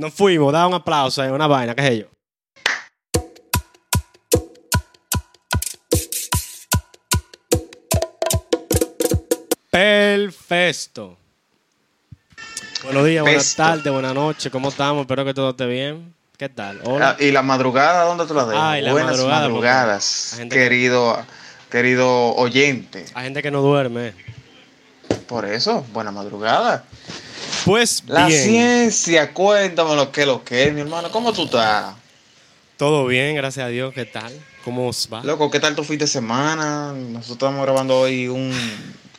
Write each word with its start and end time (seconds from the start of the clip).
Nos 0.00 0.12
fuimos, 0.14 0.52
da 0.52 0.66
un 0.66 0.74
aplauso, 0.74 1.22
una 1.38 1.46
vaina, 1.46 1.74
qué 1.76 1.82
sé 1.82 1.98
yo. 2.00 2.06
Perfecto. 9.80 11.16
Buenos 12.84 13.06
días, 13.06 13.22
buenas 13.22 13.54
tardes, 13.56 13.92
buenas 13.92 14.14
noches, 14.14 14.50
¿cómo 14.52 14.68
estamos? 14.68 15.02
Espero 15.02 15.24
que 15.24 15.32
todo 15.32 15.50
esté 15.50 15.66
bien. 15.66 16.14
¿Qué 16.36 16.48
tal? 16.48 16.80
Hola. 16.84 17.10
Ah, 17.10 17.22
¿Y 17.22 17.30
la 17.30 17.42
madrugada 17.42 18.04
dónde 18.04 18.26
tú 18.26 18.34
la 18.34 18.44
dejas? 18.46 18.62
Ah, 18.62 18.76
la 18.80 18.92
Buenas 18.92 19.12
madrugada, 19.12 19.40
madrugadas, 19.48 20.34
gente 20.36 20.56
que- 20.56 20.62
querido, 20.62 21.18
querido 21.70 22.34
oyente. 22.34 23.04
Hay 23.14 23.24
gente 23.24 23.42
que 23.42 23.50
no 23.50 23.62
duerme. 23.62 24.12
Por 25.26 25.44
eso, 25.44 25.86
buena 25.92 26.10
madrugada. 26.10 26.84
Pues 27.64 28.02
La 28.06 28.26
bien. 28.26 28.42
ciencia, 28.42 29.32
cuéntame 29.32 29.94
lo 29.96 30.10
que 30.10 30.26
lo 30.26 30.44
que 30.44 30.64
es, 30.64 30.72
mi 30.72 30.80
hermano. 30.80 31.10
¿Cómo 31.10 31.32
tú 31.32 31.44
estás? 31.44 31.94
Todo 32.76 33.06
bien, 33.06 33.36
gracias 33.36 33.66
a 33.66 33.68
Dios. 33.68 33.92
¿Qué 33.94 34.04
tal? 34.06 34.32
¿Cómo 34.64 34.88
os 34.88 35.08
va? 35.12 35.22
Loco, 35.22 35.50
¿qué 35.50 35.60
tal 35.60 35.74
tu 35.74 35.84
fin 35.84 35.98
de 35.98 36.06
semana? 36.06 36.92
Nosotros 36.92 37.32
estamos 37.32 37.62
grabando 37.62 37.98
hoy 38.00 38.28
un... 38.28 38.52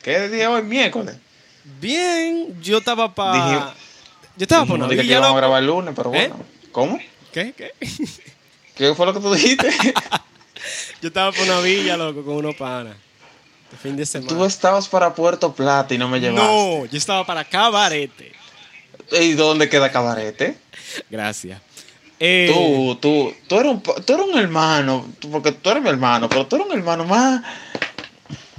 ¿Qué 0.02 0.30
día 0.30 0.50
hoy? 0.50 0.64
Miércoles. 0.64 1.16
Bien, 1.80 2.60
yo 2.62 2.80
estaba 2.80 3.14
para. 3.14 3.76
Yo 4.36 4.44
estaba 4.44 4.66
para 4.66 4.80
no 4.80 4.88
dije 4.88 5.04
que 5.04 5.08
íbamos 5.10 5.32
a 5.32 5.36
grabar 5.36 5.60
el 5.62 5.68
lunes, 5.68 5.94
pero 5.96 6.14
¿Eh? 6.14 6.30
bueno. 6.30 6.46
¿Cómo? 6.72 7.00
¿Qué? 7.32 7.54
¿Qué? 7.54 7.74
¿Qué 8.76 8.96
fue 8.96 9.06
lo 9.06 9.14
que 9.14 9.20
tú 9.20 9.34
dijiste? 9.34 9.70
Yo 11.02 11.08
estaba 11.08 11.32
por 11.32 11.44
una 11.44 11.60
villa, 11.60 11.98
loco, 11.98 12.24
con 12.24 12.36
unos 12.36 12.56
panas. 12.56 12.96
De 13.72 13.78
fin 13.78 13.96
de 13.96 14.06
semana. 14.06 14.30
tú 14.38 14.44
estabas 14.46 14.88
para 14.88 15.14
Puerto 15.16 15.54
Plata 15.54 15.94
y 15.94 15.98
no 15.98 16.08
me 16.10 16.20
llevaste. 16.20 16.46
No, 16.46 16.86
yo 16.86 16.98
estaba 16.98 17.26
para 17.26 17.44
Cabarete. 17.46 18.34
¿Y 19.12 19.34
dónde 19.34 19.70
queda 19.70 19.92
Cabarete? 19.92 20.58
Gracias. 21.10 21.60
Eh, 22.20 22.52
Tú, 22.54 22.96
tú, 23.02 23.34
tú 23.48 23.60
eres 23.60 23.72
un, 23.72 23.82
tú 23.82 24.14
eres 24.14 24.26
un 24.32 24.38
hermano, 24.38 25.06
porque 25.32 25.52
tú 25.54 25.70
eres 25.72 25.82
mi 25.82 25.90
hermano, 25.90 26.30
pero 26.30 26.46
tú 26.46 26.56
eres 26.58 26.68
un 26.68 26.74
hermano 26.78 27.04
más, 27.06 27.42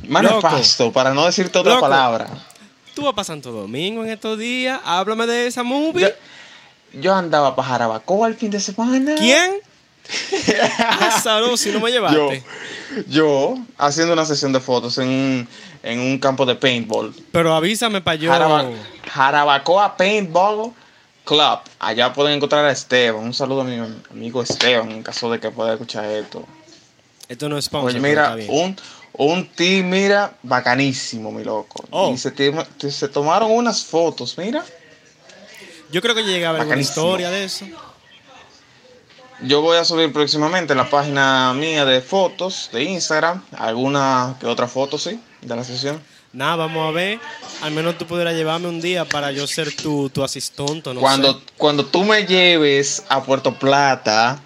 más 0.08 0.22
Loco. 0.24 0.36
nefasto, 0.48 0.90
para 0.92 1.14
no 1.14 1.24
decirte 1.26 1.58
otra 1.58 1.74
Loco. 1.74 1.82
palabra. 1.82 2.28
tú 2.94 3.02
vas 3.04 3.14
para 3.14 3.24
Santo 3.24 3.52
Domingo 3.52 4.02
en 4.04 4.10
estos 4.10 4.36
días. 4.38 4.80
Háblame 4.84 5.26
de 5.26 5.46
esa 5.46 5.62
movie. 5.62 6.02
Yo, 6.92 7.00
yo 7.00 7.14
andaba 7.14 7.54
para 7.54 7.68
Jarabacoa 7.68 8.26
el 8.28 8.34
fin 8.34 8.50
de 8.50 8.58
semana. 8.60 9.14
¿Quién? 9.16 9.52
Si 11.56 11.70
no 11.70 11.80
me 11.80 11.90
Yo, 11.90 11.94
llevaste. 12.00 12.42
yo 13.08 13.56
haciendo 13.78 14.12
una 14.12 14.24
sesión 14.24 14.52
de 14.52 14.60
fotos 14.60 14.98
en 14.98 15.08
un, 15.08 15.48
en 15.82 15.98
un 16.00 16.18
campo 16.18 16.44
de 16.46 16.54
paintball. 16.54 17.14
Pero 17.32 17.54
avísame 17.54 18.00
para 18.00 18.16
yo. 18.16 18.30
Jaraba- 18.30 18.70
Jarabacoa 19.12 19.96
Paintball 19.96 20.72
Club. 21.24 21.58
Allá 21.78 22.12
pueden 22.12 22.36
encontrar 22.36 22.64
a 22.64 22.72
Esteban. 22.72 23.22
Un 23.22 23.34
saludo 23.34 23.62
a 23.62 23.64
mi 23.64 23.78
amigo 24.10 24.42
Esteban 24.42 24.90
en 24.90 25.02
caso 25.02 25.30
de 25.30 25.38
que 25.40 25.50
pueda 25.50 25.72
escuchar 25.72 26.04
esto. 26.06 26.44
Esto 27.28 27.48
no 27.48 27.56
es 27.56 27.64
sponsor, 27.66 27.90
Oye, 27.90 28.00
pero 28.00 28.36
mira, 28.36 28.52
un, 28.52 28.76
un 29.14 29.46
team, 29.48 29.88
mira, 29.88 30.32
bacanísimo, 30.42 31.30
mi 31.32 31.44
loco. 31.44 31.84
Oh. 31.90 32.12
Y 32.12 32.18
se, 32.18 32.30
te- 32.30 32.90
se 32.90 33.08
tomaron 33.08 33.50
unas 33.50 33.84
fotos, 33.84 34.36
mira. 34.36 34.64
Yo 35.90 36.00
creo 36.02 36.14
que 36.14 36.22
llegué 36.24 36.44
a 36.46 36.52
ver 36.52 36.66
una 36.66 36.76
historia 36.80 37.30
de 37.30 37.44
eso. 37.44 37.66
Yo 39.44 39.60
voy 39.60 39.76
a 39.76 39.84
subir 39.84 40.12
próximamente 40.12 40.72
en 40.72 40.78
la 40.78 40.88
página 40.88 41.52
mía 41.54 41.84
de 41.84 42.00
fotos 42.00 42.70
de 42.72 42.84
Instagram, 42.84 43.42
alguna 43.58 44.36
que 44.40 44.46
otra 44.46 44.68
foto, 44.68 44.98
sí, 44.98 45.20
de 45.40 45.56
la 45.56 45.64
sesión. 45.64 46.00
Nada, 46.32 46.56
vamos 46.56 46.88
a 46.88 46.92
ver. 46.92 47.18
Al 47.62 47.72
menos 47.72 47.98
tú 47.98 48.06
pudieras 48.06 48.34
llevarme 48.34 48.68
un 48.68 48.80
día 48.80 49.04
para 49.04 49.32
yo 49.32 49.46
ser 49.46 49.74
tu, 49.74 50.08
tu 50.10 50.22
asistonto, 50.22 50.94
no 50.94 51.00
cuando, 51.00 51.34
sé. 51.34 51.38
cuando 51.56 51.84
tú 51.84 52.04
me 52.04 52.24
lleves 52.24 53.04
a 53.08 53.22
Puerto 53.22 53.52
Plata, 53.58 54.40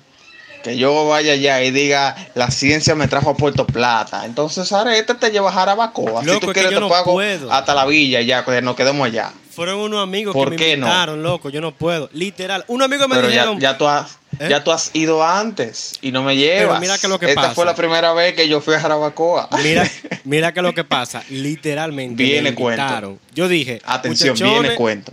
que 0.65 0.77
yo 0.79 1.07
vaya 1.07 1.35
allá 1.35 1.63
y 1.63 1.71
diga, 1.71 2.17
la 2.35 2.51
ciencia 2.51 2.95
me 2.97 3.07
trajo 3.07 3.31
a 3.31 3.37
Puerto 3.37 3.67
Plata, 3.67 4.25
entonces 4.25 4.73
Arete 4.73 5.15
te 5.15 5.31
lleva 5.31 5.51
a 5.51 5.53
Jarabacoa. 5.53 6.25
si 6.25 6.41
tú 6.41 6.47
que 6.49 6.53
quieres 6.55 6.73
yo 6.73 6.79
te 6.79 6.81
no 6.81 6.89
pago 6.89 7.13
puedo. 7.13 7.53
hasta 7.53 7.75
la 7.75 7.85
villa 7.87 8.21
ya, 8.23 8.45
que 8.45 8.63
nos 8.63 8.75
quedemos 8.75 9.07
allá. 9.07 9.31
Fueron 9.53 9.79
unos 9.79 10.03
amigos 10.03 10.35
¿Por 10.35 10.51
que 10.51 10.51
me 10.51 10.57
qué 10.57 10.77
no? 10.77 10.87
invitaron, 10.87 11.23
loco. 11.23 11.49
Yo 11.49 11.63
no 11.63 11.73
puedo. 11.73 12.11
Literal. 12.13 12.63
Un 12.69 12.83
amigo 12.83 13.09
me 13.09 13.15
Pero 13.15 13.29
ya, 13.29 13.35
dijeron. 13.37 13.59
ya, 13.59 13.79
tú 13.79 13.89
has, 13.89 14.19
¿Eh? 14.39 14.49
ya 14.51 14.63
tú 14.65 14.71
has 14.73 14.91
ido 14.95 15.25
antes 15.25 15.95
y 16.03 16.13
no 16.13 16.23
me 16.23 16.37
llevas. 16.37 16.81
mira 16.81 16.99
que 16.99 17.09
lo 17.09 17.19
que 17.19 17.27
Esta 17.31 17.41
pasa. 17.43 17.55
fue 17.55 17.65
la 17.65 17.75
primera 17.75 18.13
vez 18.13 18.35
que 18.35 18.49
yo 18.49 18.61
fui 18.61 18.75
a 18.75 18.81
Jarabacoa. 18.81 19.49
Mira, 19.63 19.89
mira 20.25 20.53
que 20.53 20.63
lo 20.63 20.75
que 20.75 20.85
pasa. 20.85 21.23
Literalmente. 21.31 22.23
Viene 22.23 22.55
cuento. 22.55 23.19
Yo 23.35 23.49
dije. 23.49 23.81
Atención, 23.85 24.35
viene 24.37 24.75
cuento. 24.75 25.13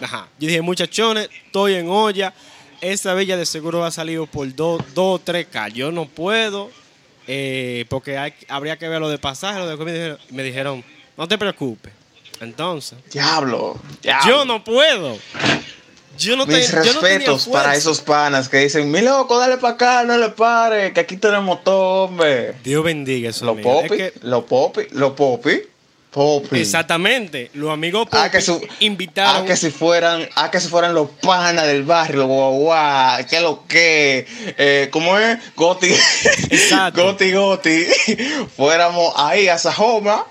Ajá. 0.00 0.28
Yo 0.38 0.48
dije, 0.48 0.62
muchachones, 0.62 1.28
estoy 1.46 1.74
en 1.74 1.88
olla. 1.88 2.32
Esa 2.80 3.14
villa 3.14 3.36
de 3.36 3.46
seguro 3.46 3.78
va 3.80 3.86
a 3.88 3.90
salir 3.92 4.20
por 4.26 4.52
2 4.54 4.82
o 4.96 5.18
3K. 5.20 5.68
Yo 5.72 5.92
no 5.92 6.06
puedo. 6.06 6.70
eh, 7.28 7.84
porque 7.88 8.18
hay- 8.18 8.34
habría 8.48 8.76
que 8.78 8.88
ver 8.88 9.00
lo 9.00 9.08
de 9.08 9.16
pasaje. 9.18 9.58
Lo 9.60 9.68
de 9.68 9.76
comida. 9.76 9.94
Me 9.94 10.02
dijeron- 10.02 10.18
Me 10.30 10.42
dijeron, 10.42 10.84
no 11.16 11.28
te 11.28 11.38
preocupes. 11.38 11.92
Entonces, 12.40 12.98
Diablo, 13.12 13.80
diablo. 14.02 14.28
yo 14.28 14.44
no 14.44 14.64
puedo. 14.64 15.16
Yo 16.18 16.36
no, 16.36 16.46
te- 16.46 16.52
Mis 16.56 16.70
yo 16.70 16.76
no 16.76 16.82
tenía 17.00 17.18
respetos 17.18 17.48
para 17.48 17.74
esos 17.74 18.00
panas 18.00 18.48
que 18.48 18.58
dicen, 18.58 18.90
mi 18.90 19.00
loco, 19.00 19.38
dale 19.38 19.56
para 19.56 19.74
acá, 19.74 20.04
no 20.04 20.16
le 20.18 20.28
pare, 20.30 20.92
que 20.92 21.00
aquí 21.00 21.16
tenemos 21.16 21.64
todo, 21.64 22.04
hombre. 22.04 22.54
Dios 22.62 22.84
bendiga 22.84 23.30
eso. 23.30 23.44
Los 23.46 23.58
popi, 23.60 23.98
los 24.22 24.44
popi, 24.44 24.82
los 24.92 25.12
popi, 25.12 25.62
popi. 26.10 26.60
Exactamente. 26.60 27.50
Los 27.54 27.70
amigos 27.70 28.06
Ah, 28.12 28.24
Popi 28.24 28.30
que 28.30 28.40
su- 28.42 28.60
invitaron. 28.80 29.42
Ah, 29.42 29.46
que 29.46 29.56
si 29.56 29.70
fueran, 29.70 30.28
ah, 30.36 30.50
que 30.50 30.60
si 30.60 30.68
fueran 30.68 30.92
los 30.94 31.08
panas 31.22 31.66
del 31.66 31.82
barrio, 31.84 32.18
los 32.20 32.28
guaguá, 32.28 33.26
que 33.28 33.40
lo 33.40 33.66
que, 33.66 34.26
eh, 34.58 34.88
¿cómo 34.92 35.18
es? 35.18 35.38
Goti, 35.56 35.88
Exacto. 36.50 37.02
Goti, 37.04 37.32
Goti, 37.32 37.86
fuéramos 38.56 39.12
ahí 39.16 39.48
a 39.48 39.56
Sajoma 39.58 40.26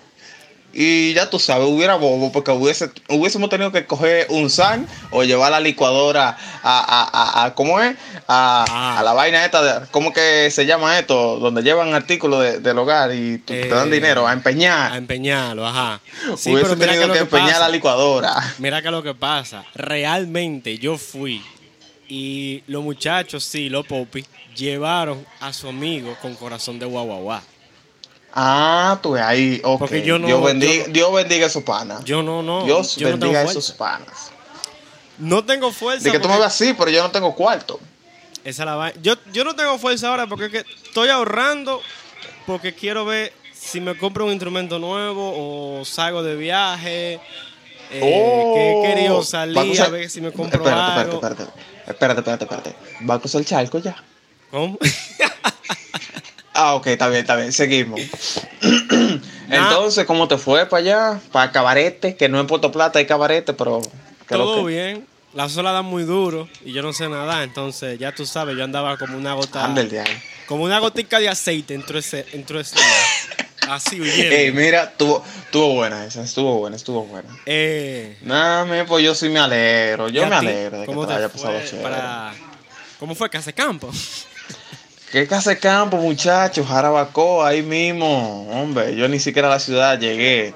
y 0.74 1.14
ya 1.14 1.30
tú 1.30 1.38
sabes, 1.40 1.68
hubiera 1.68 1.96
bobo 1.96 2.32
porque 2.32 2.52
hubiese, 2.52 2.90
hubiésemos 3.10 3.50
tenido 3.50 3.72
que 3.72 3.86
coger 3.86 4.28
un 4.30 4.50
san 4.50 4.88
o 5.12 5.24
llevar 5.24 5.52
la 5.52 5.60
licuadora 5.60 6.38
a, 6.64 6.80
a, 6.80 7.42
a, 7.42 7.46
a- 7.46 7.56
¿cómo 7.56 7.80
es? 7.82 7.96
A, 8.28 8.66
Ah. 8.70 9.00
a 9.00 9.04
la 9.04 9.14
vaina 9.14 9.44
esta, 9.44 9.62
de, 9.82 9.88
¿cómo 9.92 10.14
que 10.14 10.50
se 10.52 10.66
llama 10.66 10.98
esto? 10.98 11.38
Donde 11.40 11.62
llevan 11.64 11.94
artículos 11.94 12.42
de- 12.42 12.60
del 12.60 12.78
hogar 12.78 13.14
y 13.14 13.40
tú- 13.40 13.54
te 13.54 13.68
dan 13.68 13.90
Eh, 13.90 13.92
dinero 13.96 14.28
a 14.28 14.34
empeñar. 14.34 14.92
A 14.94 14.98
empeñarlo, 14.98 15.66
ajá. 15.68 16.00
Sí, 16.38 16.52
hubiese 16.54 16.76
pero 16.76 16.78
tenido 16.78 17.08
que 17.08 17.14
que 17.14 17.20
empeñar 17.20 17.48
pasa. 17.50 17.60
la 17.60 17.70
licuadora. 17.70 18.54
Mira 18.60 18.82
que 18.82 18.90
lo 18.92 19.04
que 19.04 19.14
pasa. 19.14 19.66
Realmente 19.74 20.78
yo 20.78 20.98
fui 20.98 21.42
y 22.08 22.64
los 22.68 22.84
muchachos, 22.84 23.44
sí, 23.44 23.70
los 23.70 23.86
popis, 23.86 24.26
llevaron 24.56 25.26
a 25.40 25.52
su 25.54 25.68
amigo 25.70 26.16
con 26.22 26.36
corazón 26.36 26.78
de 26.80 26.86
guaguaguá. 26.86 27.42
Ah, 28.34 29.00
tú 29.04 29.12
ves 29.12 29.24
ahí, 29.24 29.62
ok. 29.64 29.80
Porque 29.80 30.02
yo 30.04 30.18
no- 30.18 30.28
Dios, 30.28 30.44
bendiga, 30.44 30.86
yo- 30.86 30.92
Dios 30.94 31.14
bendiga 31.14 31.46
a 31.46 31.48
esos 31.50 31.64
panas. 31.64 32.04
Yo 32.06 32.24
no, 32.24 32.42
no. 32.42 32.64
Dios 32.64 32.96
yo 32.96 33.08
no 33.10 33.18
bendiga 33.18 33.40
a 33.42 33.44
esos 33.44 33.72
panas. 33.72 34.32
No 35.18 35.44
tengo 35.46 35.72
fuerza. 35.72 36.04
De 36.06 36.12
que 36.12 36.20
tú 36.20 36.28
me 36.28 36.36
ves 36.38 36.46
así, 36.48 36.74
pero 36.78 36.90
yo 36.90 37.04
no 37.04 37.12
tengo 37.12 37.36
cuarto. 37.36 37.80
Esa 38.44 38.64
es 38.64 38.66
la 38.66 38.76
vaina. 38.76 39.00
Yo, 39.04 39.14
yo 39.34 39.44
no 39.44 39.56
tengo 39.56 39.78
fuerza 39.78 40.08
ahora 40.10 40.26
porque 40.28 40.46
es 40.46 40.52
que 40.52 40.66
estoy 40.86 41.10
ahorrando 41.10 41.82
porque 42.48 42.74
quiero 42.74 43.06
ver 43.06 43.34
si 43.54 43.80
me 43.80 43.96
compro 43.98 44.26
un 44.26 44.32
instrumento 44.32 44.80
nuevo 44.80 45.80
o 45.82 45.86
salgo 45.86 46.24
de 46.24 46.36
viaje. 46.36 47.20
eh, 47.94 48.52
que 48.56 48.72
he 48.72 48.82
querido 48.96 49.16
Va 49.18 49.22
a 49.22 49.26
salir 49.26 49.82
a 49.82 49.90
ver 49.90 50.10
si 50.10 50.22
me 50.22 50.32
compro 50.32 50.60
espérate, 50.64 50.82
espérate, 50.92 51.02
algo. 51.02 51.14
espérate. 51.28 51.62
Espérate, 51.86 52.20
espérate, 52.22 52.44
espérate. 52.46 52.76
¿Va 53.08 53.14
a 53.16 53.20
cruzar 53.20 53.42
el 53.42 53.46
charco 53.48 53.78
ya? 53.80 53.96
¿Cómo? 54.50 54.78
Ah, 56.64 56.76
ok, 56.76 56.88
está 56.88 57.08
bien, 57.10 57.22
está 57.22 57.36
bien. 57.36 57.52
Seguimos. 57.52 58.00
Entonces, 59.50 60.06
¿cómo 60.06 60.28
te 60.28 60.38
fue 60.38 60.66
para 60.68 60.82
allá? 60.82 61.20
Para 61.32 61.52
Cabarete, 61.52 62.16
que 62.16 62.30
no 62.30 62.40
en 62.40 62.48
Puerto 62.48 62.72
Plata 62.72 63.00
hay 63.00 63.06
Cabarete, 63.06 63.54
pero... 63.54 63.82
¿qué 64.28 64.38
lo 64.38 64.44
Todo 64.46 64.66
que? 64.66 64.72
bien. 64.72 65.08
La 65.34 65.48
sola 65.50 65.72
da 65.72 65.82
muy 65.82 66.04
duro 66.04 66.48
y 66.66 66.72
yo 66.74 66.82
no 66.84 66.92
sé 66.94 67.08
nadar, 67.10 67.44
entonces 67.44 67.98
ya 67.98 68.14
tú 68.14 68.26
sabes, 68.26 68.58
yo 68.58 68.64
andaba 68.66 68.98
como 68.98 69.18
una 69.18 69.34
gota, 69.34 69.64
Anda 69.64 69.80
el 69.82 69.90
diablo. 69.90 70.14
como 70.46 70.66
una 70.66 70.78
gotica 70.80 71.20
de 71.20 71.30
aceite 71.30 71.74
entre 71.74 72.00
ese, 72.00 72.26
entre 72.34 72.60
ese, 72.60 72.76
así 73.70 74.02
huyendo. 74.02 74.36
Ey, 74.36 74.52
mira, 74.52 74.84
estuvo, 74.84 75.24
estuvo 75.46 75.76
buena 75.76 76.06
esa, 76.06 76.22
estuvo 76.24 76.60
buena, 76.60 76.76
estuvo 76.76 77.04
buena. 77.06 77.30
Eh, 77.46 78.18
Nada, 78.24 78.66
me, 78.66 78.84
pues 78.84 79.06
yo 79.06 79.16
sí 79.16 79.30
me 79.30 79.40
alegro, 79.40 80.10
¿y 80.10 80.12
yo 80.12 80.28
me 80.28 80.36
alegro 80.36 80.80
de 80.82 80.86
que 80.86 80.92
¿Cómo 80.92 81.08
te 81.08 81.14
te 81.14 81.20
haya 81.20 81.30
pasado 81.30 81.60
chévere. 81.66 81.82
para, 81.82 82.34
¿Cómo 83.00 83.16
fue 83.16 83.30
Casa 83.30 83.54
Campo? 83.54 83.90
¿Qué 85.12 85.28
casa 85.28 85.50
de 85.50 85.58
campo, 85.58 85.98
muchachos? 85.98 86.66
Jarabacoa, 86.66 87.50
ahí 87.50 87.62
mismo. 87.62 88.48
Hombre, 88.50 88.96
yo 88.96 89.10
ni 89.10 89.20
siquiera 89.20 89.50
a 89.50 89.52
la 89.52 89.60
ciudad 89.60 90.00
llegué. 90.00 90.56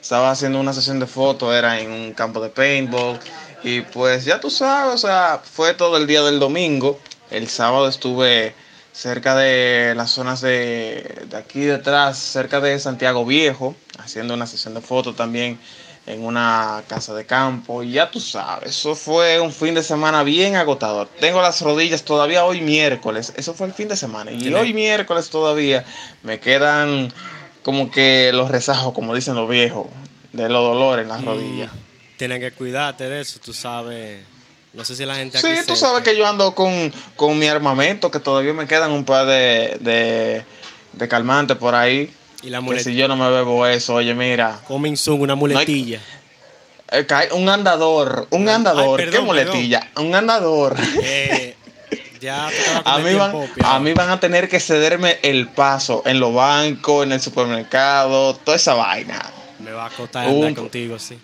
Estaba 0.00 0.32
haciendo 0.32 0.58
una 0.58 0.72
sesión 0.72 0.98
de 0.98 1.06
fotos, 1.06 1.54
era 1.54 1.78
en 1.78 1.88
un 1.88 2.12
campo 2.12 2.40
de 2.40 2.48
paintball. 2.48 3.20
Y 3.62 3.82
pues 3.82 4.24
ya 4.24 4.40
tú 4.40 4.50
sabes, 4.50 4.92
o 4.92 4.98
sea, 4.98 5.40
fue 5.44 5.74
todo 5.74 5.98
el 5.98 6.08
día 6.08 6.20
del 6.22 6.40
domingo. 6.40 6.98
El 7.30 7.46
sábado 7.46 7.86
estuve 7.86 8.56
cerca 8.90 9.36
de 9.36 9.94
las 9.94 10.10
zonas 10.10 10.40
de, 10.40 11.26
de 11.30 11.36
aquí 11.36 11.60
detrás, 11.60 12.18
cerca 12.18 12.58
de 12.58 12.80
Santiago 12.80 13.24
Viejo, 13.24 13.76
haciendo 13.98 14.34
una 14.34 14.48
sesión 14.48 14.74
de 14.74 14.80
fotos 14.80 15.14
también 15.14 15.60
en 16.06 16.24
una 16.24 16.82
casa 16.88 17.14
de 17.14 17.24
campo. 17.24 17.82
Y 17.82 17.92
ya 17.92 18.10
tú 18.10 18.20
sabes, 18.20 18.70
eso 18.70 18.94
fue 18.94 19.40
un 19.40 19.52
fin 19.52 19.74
de 19.74 19.82
semana 19.82 20.22
bien 20.22 20.56
agotador. 20.56 21.08
Tengo 21.20 21.40
las 21.42 21.60
rodillas 21.60 22.02
todavía 22.02 22.44
hoy 22.44 22.60
miércoles. 22.60 23.32
Eso 23.36 23.54
fue 23.54 23.66
el 23.66 23.72
fin 23.72 23.88
de 23.88 23.96
semana. 23.96 24.32
Y 24.32 24.52
hoy 24.52 24.72
miércoles 24.74 25.30
todavía 25.30 25.84
me 26.22 26.40
quedan 26.40 27.12
como 27.62 27.90
que 27.90 28.30
los 28.32 28.50
rezajos, 28.50 28.92
como 28.92 29.14
dicen 29.14 29.34
los 29.34 29.48
viejos, 29.48 29.86
de 30.32 30.48
los 30.48 30.64
dolores 30.64 31.04
en 31.04 31.08
las 31.08 31.24
rodillas. 31.24 31.70
Tienen 32.16 32.40
que 32.40 32.52
cuidarte 32.52 33.08
de 33.08 33.20
eso, 33.20 33.40
tú 33.42 33.52
sabes. 33.52 34.24
No 34.72 34.84
sé 34.84 34.96
si 34.96 35.04
la 35.04 35.16
gente 35.16 35.38
Sí, 35.38 35.46
aquí 35.48 35.66
tú 35.66 35.76
sabes 35.76 36.02
que 36.02 36.16
yo 36.16 36.26
ando 36.26 36.54
con, 36.54 36.92
con 37.14 37.38
mi 37.38 37.46
armamento, 37.46 38.10
que 38.10 38.20
todavía 38.20 38.54
me 38.54 38.66
quedan 38.66 38.90
un 38.90 39.04
par 39.04 39.26
de, 39.26 39.76
de, 39.80 40.44
de 40.92 41.08
calmantes 41.08 41.58
por 41.58 41.74
ahí. 41.74 42.10
Y 42.42 42.50
la 42.50 42.58
Que 42.58 42.62
muletilla. 42.64 42.90
si 42.90 42.96
yo 42.96 43.08
no 43.08 43.16
me 43.16 43.30
bebo 43.30 43.66
eso, 43.66 43.94
oye, 43.94 44.14
mira, 44.14 44.60
Coming 44.66 44.96
soon, 44.96 45.20
una 45.22 45.34
muletilla. 45.34 46.00
eh, 46.90 47.06
un 47.32 47.48
andador, 47.48 48.26
un 48.30 48.48
Ay, 48.48 48.54
andador, 48.54 48.96
perdón, 48.98 49.12
qué 49.14 49.20
muletilla, 49.20 49.90
un 49.96 50.14
andador. 50.14 50.76
Eh, 51.02 51.54
ya 52.20 52.48
A 52.84 52.98
mí, 52.98 53.14
van, 53.14 53.32
a 53.64 53.78
mí 53.80 53.92
van 53.94 54.10
a 54.10 54.20
tener 54.20 54.48
que 54.48 54.60
cederme 54.60 55.18
el 55.22 55.48
paso 55.48 56.02
en 56.06 56.20
los 56.20 56.32
bancos, 56.34 57.04
en 57.04 57.12
el 57.12 57.20
supermercado, 57.20 58.34
toda 58.36 58.56
esa 58.56 58.74
vaina. 58.74 59.20
Me 59.58 59.72
va 59.72 59.86
a 59.86 59.90
costar 59.90 60.26
andar 60.26 60.54
contigo, 60.54 60.98
sí. 60.98 61.18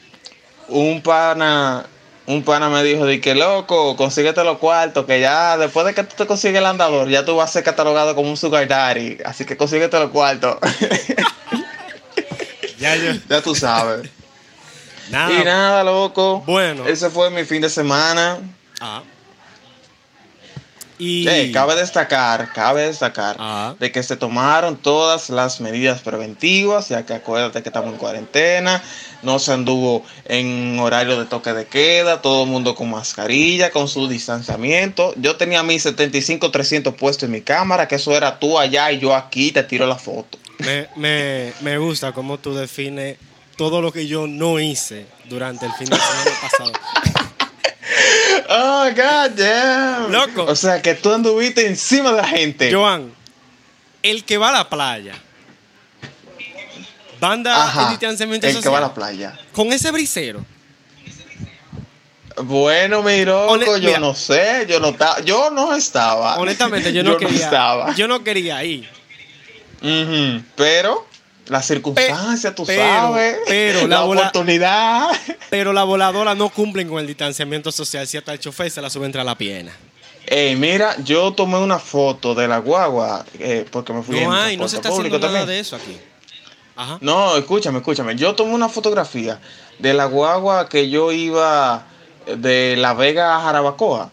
Un 0.68 1.00
pana, 1.02 1.84
un 2.28 2.44
pana 2.44 2.68
me 2.68 2.84
dijo 2.84 3.06
de 3.06 3.22
que 3.22 3.34
loco, 3.34 3.96
consíguete 3.96 4.44
los 4.44 4.58
cuartos, 4.58 5.06
que 5.06 5.18
ya 5.18 5.56
después 5.56 5.86
de 5.86 5.94
que 5.94 6.04
tú 6.04 6.14
te 6.14 6.26
consigues 6.26 6.58
el 6.58 6.66
andador, 6.66 7.08
ya 7.08 7.24
tú 7.24 7.36
vas 7.36 7.48
a 7.48 7.52
ser 7.54 7.64
catalogado 7.64 8.14
como 8.14 8.28
un 8.28 8.36
sugar 8.36 8.68
daddy, 8.68 9.16
así 9.24 9.46
que 9.46 9.56
consíguete 9.56 9.98
los 9.98 10.10
cuartos. 10.10 10.58
Ya 12.78 12.94
yo. 12.94 13.12
ya 13.28 13.42
tú 13.42 13.56
sabes. 13.56 14.08
Nada. 15.10 15.32
Y 15.32 15.44
nada, 15.44 15.82
loco. 15.82 16.44
Bueno. 16.46 16.86
Ese 16.86 17.10
fue 17.10 17.28
mi 17.28 17.44
fin 17.44 17.60
de 17.60 17.68
semana. 17.68 18.38
Ah. 18.80 19.02
Y. 20.98 21.52
Cabe 21.52 21.76
destacar, 21.76 22.52
cabe 22.52 22.82
destacar 22.82 23.36
Ajá. 23.38 23.76
de 23.78 23.92
que 23.92 24.02
se 24.02 24.16
tomaron 24.16 24.76
todas 24.76 25.30
las 25.30 25.60
medidas 25.60 26.02
preventivas, 26.02 26.88
ya 26.88 27.06
que 27.06 27.14
acuérdate 27.14 27.62
que 27.62 27.68
estamos 27.68 27.92
en 27.92 27.98
cuarentena, 27.98 28.82
no 29.22 29.38
se 29.38 29.52
anduvo 29.52 30.04
en 30.24 30.78
horario 30.78 31.18
de 31.18 31.26
toque 31.26 31.52
de 31.52 31.66
queda, 31.66 32.22
todo 32.22 32.44
el 32.44 32.50
mundo 32.50 32.74
con 32.74 32.90
mascarilla, 32.90 33.70
con 33.70 33.88
su 33.88 34.08
distanciamiento. 34.08 35.14
Yo 35.16 35.36
tenía 35.36 35.62
mi 35.62 35.76
75-300 35.76 36.94
puesto 36.94 37.26
en 37.26 37.32
mi 37.32 37.40
cámara, 37.40 37.88
que 37.88 37.96
eso 37.96 38.16
era 38.16 38.38
tú 38.38 38.58
allá 38.58 38.90
y 38.92 38.98
yo 38.98 39.14
aquí, 39.14 39.52
te 39.52 39.62
tiro 39.62 39.86
la 39.86 39.96
foto. 39.96 40.38
Me, 40.58 40.88
me, 40.96 41.52
me 41.60 41.78
gusta 41.78 42.12
cómo 42.12 42.38
tú 42.38 42.54
defines 42.54 43.16
todo 43.56 43.80
lo 43.80 43.92
que 43.92 44.06
yo 44.06 44.26
no 44.26 44.60
hice 44.60 45.06
durante 45.28 45.66
el 45.66 45.72
fin 45.72 45.88
de 45.88 45.96
semana 45.96 46.30
pasado. 46.40 46.72
Oh, 48.50 48.88
god 48.90 49.30
damn. 49.36 50.10
Loco. 50.12 50.44
O 50.44 50.56
sea, 50.56 50.80
que 50.80 50.94
tú 50.94 51.12
anduviste 51.12 51.66
encima 51.66 52.12
de 52.12 52.16
la 52.16 52.28
gente. 52.28 52.72
Joan, 52.72 53.12
el 54.02 54.24
que 54.24 54.38
va 54.38 54.50
a 54.50 54.52
la 54.52 54.70
playa, 54.70 55.14
banda 57.20 57.64
Ajá, 57.64 57.82
en 57.84 57.88
distanciamiento 57.90 58.46
el 58.46 58.52
que 58.52 58.56
social, 58.56 58.74
va 58.74 58.78
a 58.78 58.88
la 58.88 58.94
playa. 58.94 59.38
con 59.52 59.72
ese 59.72 59.90
brisero. 59.90 60.44
Bueno, 62.44 63.02
mi 63.02 63.24
loco, 63.24 63.54
Hone- 63.54 63.66
yo 63.66 63.88
mira. 63.88 63.98
no 63.98 64.14
sé, 64.14 64.64
yo 64.68 64.78
no 64.78 64.88
estaba, 64.88 65.20
yo 65.22 65.50
no 65.50 65.74
estaba. 65.74 66.36
Honestamente, 66.36 66.92
yo 66.92 67.02
no 67.02 67.16
quería. 67.16 67.44
estaba. 67.44 67.94
Yo 67.96 68.06
no 68.06 68.22
quería 68.22 68.62
ir. 68.64 68.88
Pero 70.54 71.06
las 71.46 71.66
circunstancias, 71.66 72.54
tú 72.54 72.64
pero- 72.64 72.82
sabes, 72.82 73.36
pero 73.46 73.80
la, 73.88 73.96
la 73.96 74.04
oportunidad. 74.04 75.08
Pero 75.50 75.72
la 75.72 75.82
voladora 75.82 76.34
no 76.34 76.50
cumplen 76.50 76.88
con 76.90 76.98
el 76.98 77.06
distanciamiento 77.06 77.72
social. 77.72 78.06
Si 78.06 78.18
hasta 78.18 78.34
el 78.34 78.38
chofer 78.38 78.70
se 78.70 78.82
la 78.82 78.90
sube 78.90 79.06
entre 79.06 79.24
la 79.24 79.34
pierna. 79.34 79.72
Ey, 80.26 80.54
mira, 80.56 80.94
yo 81.02 81.32
tomé 81.32 81.56
una 81.56 81.78
foto 81.78 82.34
de 82.34 82.46
la 82.46 82.58
guagua 82.58 83.24
eh, 83.38 83.64
porque 83.70 83.94
me 83.94 84.02
fui 84.02 84.18
en 84.18 84.24
No 84.24 84.34
hay, 84.34 84.58
no 84.58 84.68
se 84.68 84.76
está 84.76 84.90
haciendo 84.90 85.18
nada 85.18 85.46
de 85.46 85.58
eso 85.58 85.74
aquí. 85.76 85.96
Ajá. 86.78 86.98
No, 87.00 87.36
escúchame, 87.36 87.78
escúchame. 87.78 88.14
Yo 88.16 88.34
tomé 88.34 88.54
una 88.54 88.68
fotografía 88.68 89.40
de 89.80 89.92
la 89.94 90.04
guagua 90.04 90.68
que 90.68 90.88
yo 90.88 91.10
iba 91.12 91.84
de 92.26 92.76
La 92.78 92.94
Vega 92.94 93.36
a 93.36 93.40
Jarabacoa. 93.42 94.10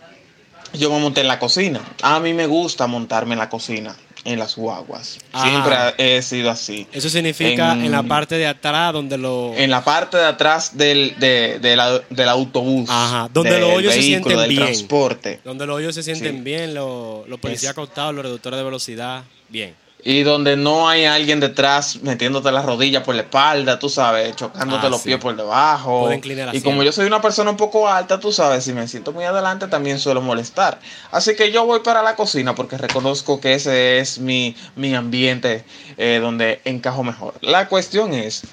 Yo 0.74 0.90
me 0.92 1.00
monté 1.00 1.22
en 1.22 1.28
la 1.28 1.38
cocina. 1.40 1.80
A 2.02 2.20
mí 2.20 2.34
me 2.34 2.48
gusta 2.48 2.88
montarme 2.88 3.34
en 3.34 3.40
la 3.40 3.50
cocina, 3.50 3.96
en 4.26 4.40
las 4.40 4.56
guaguas. 4.56 5.20
Ajá. 5.32 5.48
Siempre 5.48 5.78
he 6.18 6.22
sido 6.24 6.50
así. 6.50 6.88
Eso 6.92 7.08
significa 7.10 7.74
en, 7.74 7.86
En- 7.86 7.92
la 7.92 8.02
parte 8.04 8.36
de 8.36 8.48
atrás 8.48 8.92
donde 8.92 9.18
lo. 9.18 9.54
En 9.56 9.70
la 9.70 9.84
parte 9.84 10.18
de 10.18 10.26
atrás 10.26 10.76
del, 10.76 11.16
de- 11.20 11.60
de 11.60 11.76
la- 11.78 12.00
del 12.10 12.28
autobús. 12.30 12.90
Ajá, 12.90 13.30
donde 13.32 13.52
del 13.52 13.62
los 13.62 13.74
hoyos 13.74 13.94
se 13.94 14.02
sienten 14.02 14.38
del 14.38 14.50
bien. 14.50 14.64
transporte. 14.64 15.40
Donde 15.46 15.66
los 15.68 15.76
hoyos 15.78 15.94
se 15.96 16.02
sienten 16.04 16.38
Sí. 16.38 16.42
bien, 16.42 16.74
los, 16.74 17.26
policías 17.40 17.72
acostados, 17.72 18.14
los 18.16 18.24
reductores 18.26 18.58
de 18.58 18.64
velocidad, 18.66 19.24
bien. 19.50 19.76
Y 20.08 20.22
donde 20.22 20.56
no 20.56 20.88
hay 20.88 21.06
alguien 21.06 21.40
detrás 21.40 22.04
metiéndote 22.04 22.52
las 22.52 22.64
rodillas 22.64 23.02
por 23.02 23.16
la 23.16 23.24
espalda, 23.24 23.80
tú 23.80 23.90
sabes, 23.90 24.36
chocándote 24.36 24.86
Ah, 24.86 24.90
los 24.92 25.02
sí. 25.02 25.10
pies 25.10 25.20
por 25.20 25.36
debajo. 25.36 26.12
Y 26.54 26.62
como 26.62 26.84
yo 26.84 26.92
soy 26.92 27.08
una 27.08 27.24
persona 27.24 27.50
un 27.50 27.58
poco 27.58 27.90
alta, 27.90 28.20
tú 28.20 28.32
sabes, 28.32 28.64
si 28.66 28.72
me 28.74 28.88
siento 28.88 29.14
muy 29.14 29.24
adelante 29.24 29.68
también 29.68 29.98
suelo 29.98 30.22
molestar. 30.22 30.80
Así 31.12 31.36
que 31.36 31.52
yo 31.52 31.66
voy 31.66 31.80
para 31.80 32.04
la 32.04 32.16
cocina 32.16 32.54
porque 32.54 32.78
reconozco 32.78 33.42
que 33.42 33.56
ese 33.56 33.98
es 33.98 34.20
mi, 34.20 34.56
mi 34.76 34.94
ambiente 34.94 35.66
eh, 35.98 36.20
donde 36.22 36.62
encajo 36.66 37.04
mejor. 37.04 37.34
La 37.42 37.68
cuestión 37.68 38.14
es, 38.14 38.44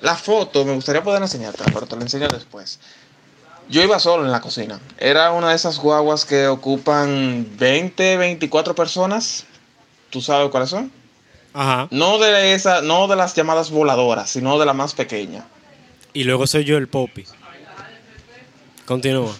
la 0.00 0.14
foto, 0.14 0.64
me 0.64 0.74
gustaría 0.74 1.02
poder 1.02 1.22
enseñártela, 1.22 1.72
pero 1.74 1.86
te 1.88 1.96
la 1.96 2.02
enseño 2.02 2.28
después. 2.28 2.78
Yo 3.68 3.82
iba 3.82 3.98
solo 3.98 4.24
en 4.24 4.30
la 4.30 4.40
cocina. 4.40 4.78
Era 4.98 5.32
una 5.32 5.48
de 5.50 5.56
esas 5.56 5.78
guaguas 5.80 6.24
que 6.24 6.46
ocupan 6.46 7.48
20, 7.58 8.16
24 8.16 8.76
personas. 8.76 9.46
¿Tú 10.12 10.20
sabes 10.20 10.50
cuáles 10.50 10.68
son? 10.68 10.92
Ajá. 11.54 11.88
No 11.90 12.18
de 12.18 12.52
esa, 12.52 12.82
no 12.82 13.08
de 13.08 13.16
las 13.16 13.34
llamadas 13.34 13.70
voladoras, 13.70 14.28
sino 14.28 14.58
de 14.58 14.66
la 14.66 14.74
más 14.74 14.92
pequeña. 14.92 15.46
Y 16.12 16.24
luego 16.24 16.46
soy 16.46 16.64
yo 16.64 16.76
el 16.76 16.86
popi. 16.86 17.24
Continúa. 18.84 19.34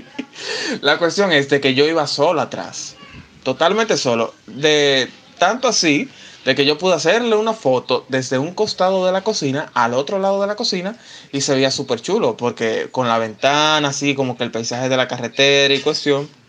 La 0.80 0.96
cuestión 0.96 1.32
es 1.32 1.50
de 1.50 1.60
que 1.60 1.74
yo 1.74 1.84
iba 1.86 2.06
solo 2.06 2.40
atrás. 2.40 2.96
Totalmente 3.42 3.98
solo. 3.98 4.32
De 4.46 5.10
tanto 5.38 5.68
así 5.68 6.08
de 6.46 6.54
que 6.54 6.64
yo 6.64 6.78
pude 6.78 6.94
hacerle 6.94 7.36
una 7.36 7.52
foto 7.52 8.06
desde 8.08 8.38
un 8.38 8.54
costado 8.54 9.04
de 9.04 9.12
la 9.12 9.22
cocina 9.22 9.70
al 9.74 9.92
otro 9.92 10.18
lado 10.18 10.40
de 10.40 10.46
la 10.46 10.56
cocina 10.56 10.96
y 11.30 11.42
se 11.42 11.54
veía 11.54 11.70
súper 11.70 12.00
chulo 12.00 12.38
porque 12.38 12.88
con 12.90 13.06
la 13.06 13.18
ventana 13.18 13.88
así 13.88 14.14
como 14.14 14.38
que 14.38 14.44
el 14.44 14.50
paisaje 14.50 14.88
de 14.88 14.96
la 14.96 15.08
carretera 15.08 15.74
y 15.74 15.80
cuestión. 15.80 16.39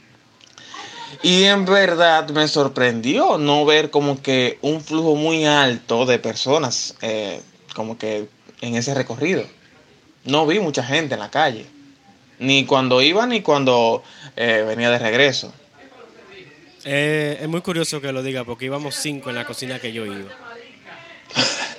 Y 1.23 1.43
en 1.43 1.65
verdad 1.65 2.29
me 2.29 2.47
sorprendió 2.47 3.37
no 3.37 3.65
ver 3.65 3.89
como 3.89 4.21
que 4.21 4.57
un 4.61 4.81
flujo 4.81 5.15
muy 5.15 5.45
alto 5.45 6.05
de 6.05 6.19
personas 6.19 6.95
eh, 7.01 7.41
como 7.75 7.97
que 7.97 8.27
en 8.61 8.75
ese 8.75 8.93
recorrido. 8.93 9.43
No 10.25 10.45
vi 10.45 10.59
mucha 10.59 10.83
gente 10.83 11.15
en 11.15 11.19
la 11.19 11.31
calle. 11.31 11.65
Ni 12.39 12.65
cuando 12.65 13.01
iba 13.01 13.25
ni 13.27 13.41
cuando 13.41 14.03
eh, 14.35 14.63
venía 14.67 14.89
de 14.89 14.99
regreso. 14.99 15.53
Eh, 16.83 17.37
es 17.41 17.47
muy 17.47 17.61
curioso 17.61 18.01
que 18.01 18.11
lo 18.11 18.23
diga 18.23 18.43
porque 18.43 18.65
íbamos 18.65 18.95
cinco 18.95 19.29
en 19.29 19.35
la 19.35 19.45
cocina 19.45 19.79
que 19.79 19.93
yo 19.93 20.05
iba. 20.05 20.31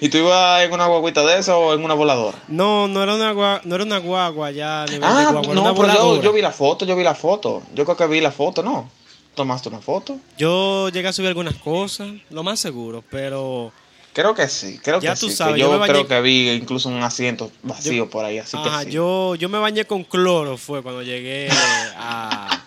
¿Y 0.00 0.08
tú 0.08 0.18
ibas 0.18 0.62
en 0.64 0.72
una 0.72 0.86
guaguita 0.86 1.24
de 1.24 1.38
eso 1.38 1.58
o 1.58 1.74
en 1.74 1.84
una 1.84 1.94
voladora? 1.94 2.38
No, 2.48 2.88
no 2.88 3.02
era 3.02 3.14
una, 3.14 3.32
gua- 3.34 3.60
no 3.64 3.74
era 3.74 3.84
una 3.84 3.98
guagua 3.98 4.50
ya 4.50 4.86
de 4.86 4.96
Ah, 5.02 5.28
guagua, 5.30 5.54
no, 5.54 5.74
pero 5.74 5.88
yo, 5.94 6.22
yo 6.22 6.32
vi 6.32 6.42
la 6.42 6.52
foto, 6.52 6.84
yo 6.84 6.96
vi 6.96 7.02
la 7.04 7.14
foto. 7.14 7.62
Yo 7.74 7.84
creo 7.84 7.96
que 7.96 8.06
vi 8.06 8.20
la 8.20 8.32
foto, 8.32 8.62
¿no? 8.62 8.90
¿Tomaste 9.34 9.68
una 9.68 9.80
foto? 9.80 10.18
Yo 10.36 10.88
llegué 10.90 11.08
a 11.08 11.12
subir 11.12 11.28
algunas 11.28 11.54
cosas, 11.56 12.08
lo 12.30 12.42
más 12.42 12.60
seguro, 12.60 13.02
pero 13.10 13.72
Creo 14.12 14.34
que 14.34 14.46
sí, 14.46 14.78
creo 14.82 15.00
Ya 15.00 15.14
que 15.14 15.20
tú 15.20 15.26
sí. 15.26 15.32
que 15.32 15.36
sabes, 15.36 15.58
yo 15.58 15.72
yo 15.72 15.78
me 15.78 15.86
creo 15.86 16.06
que 16.06 16.20
vi 16.20 16.50
incluso 16.50 16.90
un 16.90 17.02
asiento 17.02 17.50
vacío 17.62 18.10
por 18.10 18.26
ahí, 18.26 18.38
así 18.38 18.58
ajá, 18.58 18.80
que 18.80 18.90
sí. 18.90 18.92
yo, 18.96 19.34
yo 19.36 19.48
me 19.48 19.58
bañé 19.58 19.86
con 19.86 20.04
cloro 20.04 20.58
fue 20.58 20.82
cuando 20.82 21.02
llegué 21.02 21.48
a, 21.96 22.60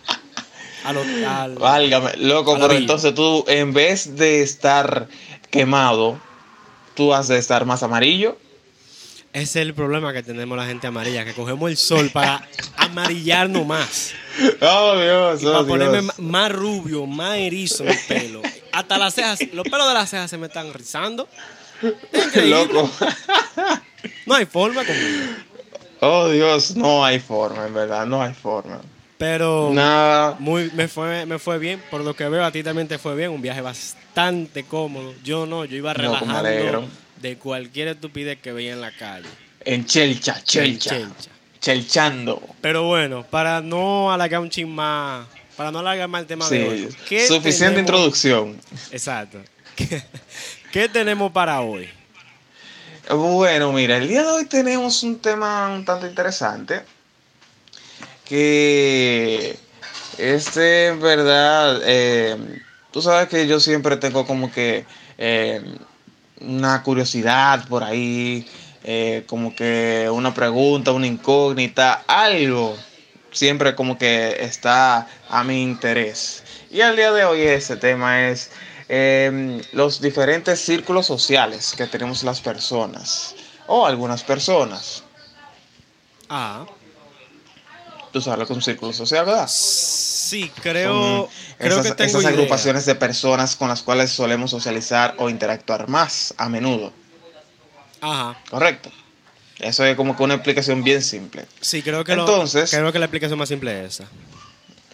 al- 1.23 1.55
Válgame, 1.55 2.13
loco, 2.17 2.57
pero 2.59 2.73
entonces 2.73 3.13
tú, 3.13 3.45
en 3.47 3.73
vez 3.73 4.15
de 4.15 4.41
estar 4.41 5.07
quemado, 5.51 6.19
tú 6.95 7.13
has 7.13 7.27
de 7.27 7.37
estar 7.37 7.65
más 7.65 7.83
amarillo. 7.83 8.37
Ese 9.33 9.59
es 9.59 9.67
el 9.67 9.73
problema 9.73 10.13
que 10.13 10.23
tenemos 10.23 10.57
la 10.57 10.65
gente 10.65 10.87
amarilla, 10.87 11.25
que 11.25 11.33
cogemos 11.33 11.69
el 11.69 11.75
sol 11.75 12.09
para 12.13 12.47
amarillarnos 12.77 13.65
más. 13.65 14.13
Oh, 14.61 14.97
Dios, 14.97 15.43
Y 15.43 15.45
oh, 15.47 15.51
para 15.51 15.65
ponerme 15.67 16.01
Dios. 16.01 16.19
más 16.19 16.51
rubio, 16.51 17.05
más 17.05 17.37
erizo 17.37 17.83
el 17.83 17.97
pelo. 18.07 18.41
Hasta 18.71 18.97
las 18.97 19.13
cejas, 19.13 19.39
los 19.53 19.67
pelos 19.67 19.87
de 19.87 19.93
las 19.93 20.09
cejas 20.09 20.29
se 20.29 20.37
me 20.37 20.47
están 20.47 20.73
rizando. 20.73 21.27
Increíble. 22.13 22.49
Loco. 22.49 22.89
No 24.25 24.35
hay 24.35 24.45
forma 24.45 24.85
conmigo. 24.85 25.33
Oh, 25.99 26.29
Dios, 26.29 26.75
no 26.75 27.03
hay 27.03 27.19
forma, 27.19 27.67
en 27.67 27.73
verdad, 27.73 28.05
no 28.05 28.21
hay 28.21 28.33
forma. 28.33 28.81
Pero 29.17 29.71
Nada. 29.73 30.35
muy, 30.39 30.69
me, 30.73 30.87
fue, 30.87 31.25
me 31.25 31.39
fue 31.39 31.57
bien. 31.57 31.81
Por 31.89 32.01
lo 32.01 32.15
que 32.15 32.27
veo, 32.27 32.43
a 32.43 32.51
ti 32.51 32.63
también 32.63 32.87
te 32.87 32.97
fue 32.97 33.15
bien. 33.15 33.31
Un 33.31 33.41
viaje 33.41 33.61
bastante 33.61 34.63
cómodo. 34.63 35.13
Yo 35.23 35.45
no, 35.45 35.63
yo 35.65 35.77
iba 35.77 35.93
me 35.93 35.99
relajando. 35.99 36.87
de 37.21 37.37
cualquier 37.37 37.87
estupidez 37.89 38.39
que 38.41 38.51
veía 38.51 38.73
en 38.73 38.81
la 38.81 38.91
calle. 38.91 39.27
En 39.61 39.85
chelcha, 39.85 40.43
chelcha. 40.43 40.89
Chelcha. 40.91 41.29
Chelchando. 41.59 42.41
Pero 42.61 42.83
bueno, 42.83 43.23
para 43.23 43.61
no 43.61 44.11
alargar 44.11 44.41
un 44.41 44.49
chin 44.49 44.69
más, 44.69 45.25
para 45.55 45.71
no 45.71 45.79
alargar 45.79 46.07
más 46.09 46.21
el 46.21 46.27
tema 46.27 46.47
de 46.49 46.67
hoy. 46.69 46.87
Sí, 46.91 46.97
¿qué 47.09 47.27
suficiente 47.27 47.77
tenemos- 47.77 47.79
introducción. 47.79 48.59
Exacto. 48.91 49.39
¿Qué, 49.75 50.03
qué 50.71 50.89
tenemos 50.89 51.31
para 51.31 51.61
hoy? 51.61 51.89
Bueno, 53.09 53.71
mira, 53.71 53.97
el 53.97 54.07
día 54.07 54.23
de 54.23 54.27
hoy 54.29 54.45
tenemos 54.45 55.01
un 55.03 55.19
tema 55.19 55.69
un 55.73 55.85
tanto 55.85 56.07
interesante. 56.07 56.81
Que 58.25 59.57
este, 60.17 60.87
en 60.87 60.99
verdad, 60.99 61.81
eh, 61.85 62.61
tú 62.91 63.01
sabes 63.01 63.29
que 63.29 63.47
yo 63.47 63.59
siempre 63.59 63.97
tengo 63.97 64.25
como 64.25 64.51
que 64.51 64.85
eh, 65.17 65.61
una 66.41 66.81
curiosidad 66.83 67.67
por 67.67 67.83
ahí, 67.83 68.47
eh, 68.83 69.23
como 69.27 69.55
que 69.55 70.09
una 70.11 70.33
pregunta, 70.33 70.91
una 70.91 71.07
incógnita, 71.07 72.03
algo 72.07 72.75
siempre 73.35 73.75
como 73.75 73.97
que 73.97 74.37
está 74.39 75.07
a 75.29 75.43
mi 75.43 75.61
interés. 75.61 76.43
Y 76.71 76.79
el 76.79 76.95
día 76.95 77.11
de 77.11 77.25
hoy 77.25 77.41
ese 77.41 77.75
tema 77.75 78.29
es 78.29 78.49
eh, 78.87 79.61
los 79.73 80.01
diferentes 80.01 80.59
círculos 80.59 81.05
sociales 81.05 81.73
que 81.77 81.85
tenemos 81.85 82.23
las 82.23 82.39
personas 82.39 83.35
o 83.67 83.85
algunas 83.85 84.23
personas. 84.23 85.03
Ah, 86.29 86.65
Tú 88.15 88.21
sabes 88.21 88.39
lo 88.39 88.47
que 88.47 88.53
es 88.53 88.57
un 88.57 88.63
círculo 88.63 88.93
social, 88.93 89.25
¿verdad? 89.25 89.45
sí, 89.51 90.49
creo, 90.61 90.93
Son 90.93 91.27
creo 91.57 91.71
esas, 91.81 91.85
que 91.87 91.95
tengo 91.95 92.09
esas 92.11 92.21
idea. 92.21 92.29
agrupaciones 92.31 92.85
de 92.85 92.95
personas 92.95 93.57
con 93.57 93.67
las 93.67 93.81
cuales 93.81 94.09
solemos 94.09 94.51
socializar 94.51 95.15
o 95.17 95.29
interactuar 95.29 95.89
más 95.89 96.33
a 96.37 96.47
menudo, 96.47 96.93
Ajá. 97.99 98.39
¿correcto? 98.49 98.89
Eso 99.59 99.83
es 99.83 99.97
como 99.97 100.15
que 100.15 100.23
una 100.23 100.35
explicación 100.35 100.81
bien 100.81 101.01
simple. 101.01 101.45
Sí, 101.59 101.81
creo 101.81 102.05
que, 102.05 102.15
lo- 102.15 102.21
Entonces- 102.21 102.71
creo 102.71 102.89
que 102.93 102.99
la 102.99 103.05
explicación 103.07 103.37
más 103.37 103.49
simple 103.49 103.83
es 103.83 103.95
esa. 103.95 104.05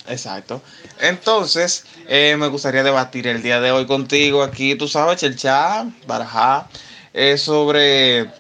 Exacto. 0.08 0.64
Entonces, 1.00 1.86
eh, 2.08 2.36
me 2.40 2.48
gustaría 2.48 2.82
debatir 2.82 3.28
el 3.28 3.44
día 3.44 3.62
de 3.62 3.72
hoy 3.72 3.86
contigo 3.86 4.42
aquí, 4.42 4.74
tú 4.74 4.88
sabes, 4.88 5.18
Chelcha, 5.20 5.86
Barajá, 6.08 6.68
eh, 7.14 7.38
sobre 7.38 8.32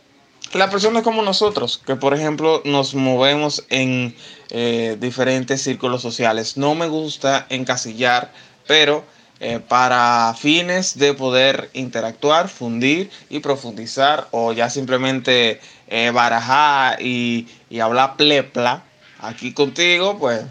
las 0.54 0.72
personas 0.72 1.04
como 1.04 1.22
nosotros, 1.22 1.80
que 1.86 1.96
por 1.96 2.16
ejemplo 2.16 2.64
nos 2.66 2.96
movemos 2.96 3.64
en 3.70 4.16
eh, 4.51 4.98
diferentes 5.00 5.62
círculos 5.62 6.01
sociales. 6.01 6.58
No 6.58 6.75
me 6.75 6.88
gusta 6.88 7.48
encasillar, 7.50 8.31
pero 8.67 9.03
eh, 9.39 9.60
para 9.60 10.36
fines 10.38 10.98
de 11.00 11.13
poder 11.13 11.70
interactuar, 11.74 12.50
fundir 12.50 13.10
y 13.29 13.39
profundizar, 13.39 14.27
o 14.31 14.53
ya 14.53 14.70
simplemente 14.70 15.60
eh, 15.88 16.12
barajar 16.12 17.01
y, 17.01 17.48
y 17.70 17.79
hablar 17.79 18.17
plepla 18.17 18.84
aquí 19.20 19.53
contigo, 19.53 20.20
pues 20.20 20.43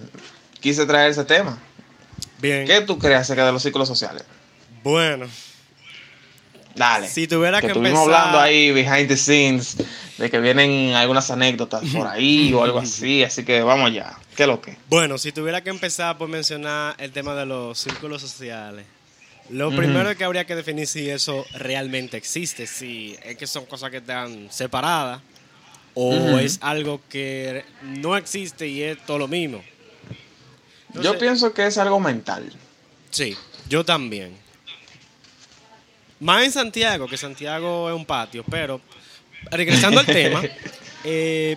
quise 0.60 0.86
traer 0.86 1.10
ese 1.10 1.24
tema. 1.24 1.58
Bien. 2.40 2.66
¿Qué 2.66 2.80
tú 2.80 2.98
crees 2.98 3.20
acerca 3.20 3.46
de 3.46 3.52
los 3.52 3.62
círculos 3.62 3.86
sociales? 3.86 4.24
Bueno, 4.82 5.26
Dale. 6.74 7.06
si 7.06 7.26
tuviera 7.26 7.60
que, 7.60 7.66
que 7.66 7.72
estuvimos 7.72 8.00
empezar... 8.00 8.20
hablando 8.20 8.40
ahí 8.40 8.72
behind 8.72 9.08
the 9.08 9.16
scenes 9.16 9.76
de 10.20 10.30
que 10.30 10.38
vienen 10.38 10.92
algunas 10.94 11.30
anécdotas 11.30 11.82
por 11.94 12.06
ahí 12.06 12.52
o 12.52 12.62
algo 12.62 12.78
así, 12.86 13.24
así 13.24 13.42
que 13.42 13.62
vamos 13.62 13.86
allá. 13.90 14.12
¿Qué 14.36 14.42
es 14.42 14.48
lo 14.48 14.60
que? 14.60 14.76
Bueno, 14.88 15.16
si 15.16 15.32
tuviera 15.32 15.62
que 15.62 15.70
empezar 15.70 16.18
por 16.18 16.28
mencionar 16.28 16.94
el 16.98 17.10
tema 17.10 17.34
de 17.34 17.46
los 17.46 17.78
círculos 17.78 18.20
sociales, 18.20 18.84
lo 19.48 19.68
Ujú. 19.68 19.76
primero 19.78 20.14
que 20.14 20.22
habría 20.22 20.44
que 20.44 20.54
definir 20.54 20.86
si 20.86 21.08
eso 21.08 21.46
realmente 21.54 22.18
existe, 22.18 22.66
si 22.66 23.16
es 23.24 23.36
que 23.36 23.46
son 23.46 23.64
cosas 23.64 23.90
que 23.90 23.96
están 23.96 24.48
separadas 24.52 25.22
o 25.94 26.38
es 26.38 26.58
algo 26.60 27.00
que 27.08 27.64
no 27.82 28.14
existe 28.16 28.68
y 28.68 28.82
es 28.82 28.98
todo 29.06 29.18
lo 29.18 29.26
mismo. 29.26 29.62
Yo 31.00 31.18
pienso 31.18 31.52
que 31.54 31.66
es 31.66 31.78
algo 31.78 31.98
mental. 31.98 32.52
Sí, 33.10 33.36
yo 33.68 33.84
también. 33.84 34.36
Más 36.20 36.44
en 36.44 36.52
Santiago, 36.52 37.08
que 37.08 37.16
Santiago 37.16 37.88
es 37.88 37.96
un 37.96 38.04
patio, 38.04 38.44
pero 38.50 38.80
regresando 39.50 40.00
al 40.00 40.06
tema, 40.20 40.42
eh, 41.04 41.56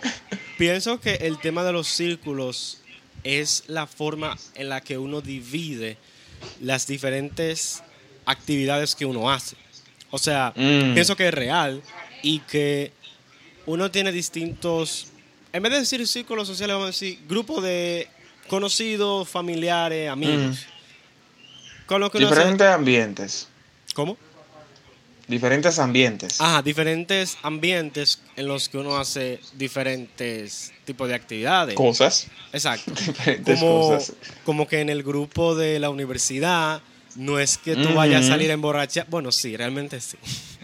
pienso 0.57 0.99
que 0.99 1.15
el 1.15 1.39
tema 1.39 1.63
de 1.63 1.73
los 1.73 1.87
círculos 1.87 2.79
es 3.23 3.63
la 3.67 3.87
forma 3.87 4.37
en 4.55 4.69
la 4.69 4.81
que 4.81 4.97
uno 4.97 5.21
divide 5.21 5.97
las 6.61 6.87
diferentes 6.87 7.81
actividades 8.25 8.95
que 8.95 9.05
uno 9.05 9.31
hace. 9.31 9.55
O 10.11 10.17
sea, 10.17 10.53
Mm. 10.55 10.93
pienso 10.93 11.15
que 11.15 11.27
es 11.27 11.33
real 11.33 11.81
y 12.21 12.39
que 12.39 12.91
uno 13.65 13.89
tiene 13.91 14.11
distintos, 14.11 15.07
en 15.53 15.63
vez 15.63 15.71
de 15.71 15.79
decir 15.79 16.05
círculos 16.07 16.47
sociales, 16.47 16.73
vamos 16.73 16.87
a 16.89 16.91
decir 16.91 17.19
grupos 17.27 17.63
de 17.63 18.07
conocidos, 18.47 19.27
familiares, 19.29 20.09
amigos. 20.09 20.65
Con 21.85 22.01
lo 22.01 22.11
que 22.11 22.17
uno 22.19 22.27
hace- 22.27 22.35
Diferentes 22.35 22.67
ambientes. 22.67 23.47
¿Cómo? 23.93 24.17
Diferentes 25.33 25.79
ambientes. 25.79 26.39
Ajá, 26.39 26.61
diferentes 26.61 27.37
ambientes 27.43 28.19
en 28.35 28.47
los 28.47 28.69
que 28.69 28.77
uno 28.77 28.97
hace 28.97 29.39
diferentes 29.55 30.71
tipos 30.85 31.07
de 31.07 31.15
actividades. 31.15 31.75
Cosas. 31.75 32.27
Exacto. 32.51 32.91
Diferentes 33.05 33.59
Como, 33.59 33.89
cosas. 33.89 34.13
como 34.45 34.67
que 34.67 34.79
en 34.81 34.89
el 34.89 35.03
grupo 35.03 35.55
de 35.55 35.79
la 35.79 35.89
universidad 35.89 36.81
no 37.15 37.39
es 37.39 37.57
que 37.57 37.75
tú 37.75 37.93
vayas 37.93 38.25
a 38.25 38.27
salir 38.29 38.49
a 38.51 38.53
emborrachar. 38.53 39.05
Bueno, 39.09 39.31
sí, 39.31 39.55
realmente 39.57 39.99
sí. 40.01 40.17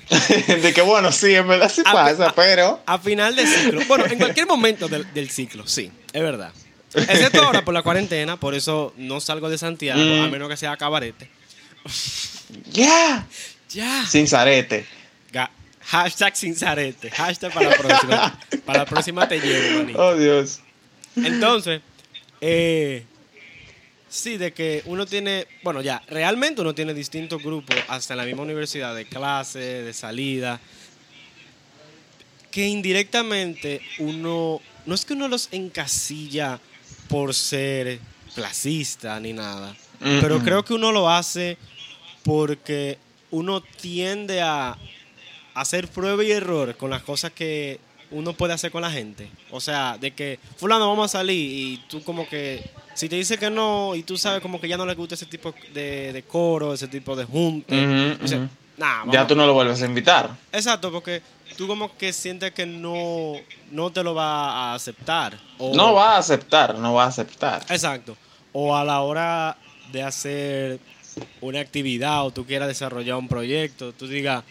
de 0.61 0.73
que 0.73 0.81
bueno, 0.81 1.11
sí, 1.11 1.35
en 1.35 1.47
verdad 1.47 1.71
sí 1.71 1.83
pasa, 1.83 2.33
pero. 2.35 2.81
A 2.85 2.97
final 2.97 3.35
del 3.35 3.47
ciclo. 3.47 3.81
Bueno, 3.87 4.05
en 4.05 4.17
cualquier 4.17 4.47
momento 4.47 4.87
del, 4.87 5.11
del 5.13 5.29
ciclo, 5.29 5.67
sí, 5.67 5.91
es 6.13 6.21
verdad. 6.21 6.51
Excepto 6.95 7.43
ahora 7.43 7.63
por 7.63 7.73
la 7.75 7.83
cuarentena, 7.83 8.35
por 8.39 8.55
eso 8.55 8.93
no 8.97 9.19
salgo 9.21 9.47
de 9.49 9.59
Santiago, 9.59 9.99
Mm. 10.01 10.23
a 10.23 10.27
menos 10.29 10.49
que 10.49 10.57
sea 10.57 10.75
cabarete. 10.77 11.29
¡Ya! 12.71 13.27
Ya. 13.69 14.05
Sin 14.07 14.27
zarete. 14.27 14.85
Ga- 15.31 15.49
Hashtag 15.81 16.35
sin 16.35 16.55
zarete. 16.55 17.09
Hashtag 17.11 17.53
para 17.53 17.69
la 17.69 17.75
próxima. 17.77 18.39
para 18.65 18.79
la 18.79 18.85
próxima 18.85 19.27
te 19.27 19.39
llevo, 19.39 19.79
manito. 19.79 19.99
Oh, 19.99 20.15
Dios. 20.15 20.59
Entonces, 21.15 21.81
eh, 22.41 23.03
sí, 24.09 24.37
de 24.37 24.53
que 24.53 24.83
uno 24.85 25.05
tiene, 25.05 25.47
bueno, 25.63 25.81
ya, 25.81 26.01
realmente 26.07 26.61
uno 26.61 26.73
tiene 26.75 26.93
distintos 26.93 27.41
grupos 27.41 27.75
hasta 27.87 28.13
en 28.13 28.17
la 28.19 28.25
misma 28.25 28.43
universidad, 28.43 28.95
de 28.95 29.05
clase, 29.05 29.59
de 29.59 29.93
salida, 29.93 30.59
que 32.51 32.67
indirectamente 32.67 33.81
uno, 33.99 34.61
no 34.85 34.95
es 34.95 35.05
que 35.05 35.13
uno 35.13 35.27
los 35.27 35.49
encasilla 35.51 36.59
por 37.07 37.33
ser 37.33 37.99
clasista 38.35 39.19
ni 39.19 39.33
nada, 39.33 39.75
pero 40.21 40.39
creo 40.39 40.63
que 40.63 40.73
uno 40.73 40.91
lo 40.91 41.09
hace 41.09 41.57
porque 42.23 42.97
uno 43.31 43.61
tiende 43.61 44.41
a 44.41 44.77
hacer 45.53 45.87
prueba 45.87 46.23
y 46.23 46.31
error 46.31 46.75
con 46.77 46.89
las 46.89 47.03
cosas 47.03 47.31
que 47.31 47.79
uno 48.11 48.33
puede 48.33 48.53
hacer 48.53 48.71
con 48.71 48.81
la 48.81 48.89
gente. 48.91 49.29
O 49.51 49.59
sea, 49.61 49.97
de 49.99 50.11
que, 50.11 50.39
fulano, 50.57 50.87
vamos 50.89 51.13
a 51.13 51.19
salir 51.19 51.37
y 51.73 51.77
tú 51.89 52.01
como 52.03 52.27
que, 52.27 52.69
si 52.95 53.07
te 53.07 53.15
dice 53.15 53.37
que 53.37 53.49
no 53.51 53.93
y 53.95 54.03
tú 54.03 54.17
sabes 54.17 54.41
como 54.41 54.59
que 54.59 54.67
ya 54.67 54.77
no 54.77 54.85
le 54.85 54.95
gusta 54.95 55.15
ese 55.15 55.25
tipo 55.27 55.53
de, 55.73 56.11
de 56.13 56.23
coro, 56.23 56.73
ese 56.73 56.87
tipo 56.87 57.15
de 57.15 57.25
nah, 58.77 59.05
Ya 59.11 59.27
tú 59.27 59.35
no 59.35 59.45
lo 59.45 59.53
vuelves 59.53 59.81
a 59.81 59.85
invitar. 59.85 60.29
Exacto, 60.51 60.91
porque 60.91 61.21
tú 61.57 61.67
como 61.67 61.95
que 61.97 62.11
sientes 62.13 62.51
que 62.51 62.65
no, 62.65 63.33
no 63.71 63.91
te 63.91 64.03
lo 64.03 64.15
va 64.15 64.71
a 64.71 64.73
aceptar. 64.75 65.37
O- 65.57 65.75
No 65.75 65.93
va 65.93 66.15
a 66.15 66.17
aceptar, 66.17 66.75
no 66.79 66.93
va 66.93 67.03
a 67.03 67.07
aceptar. 67.07 67.63
Exacto. 67.69 68.17
O 68.53 68.75
a 68.75 68.83
la 68.83 69.01
hora 69.01 69.55
de 69.91 70.01
hacer 70.01 70.79
una 71.41 71.59
actividad 71.59 72.25
o 72.25 72.31
tú 72.31 72.45
quieras 72.45 72.67
desarrollar 72.67 73.17
un 73.17 73.27
proyecto, 73.27 73.93
tú 73.93 74.07
digas, 74.07 74.43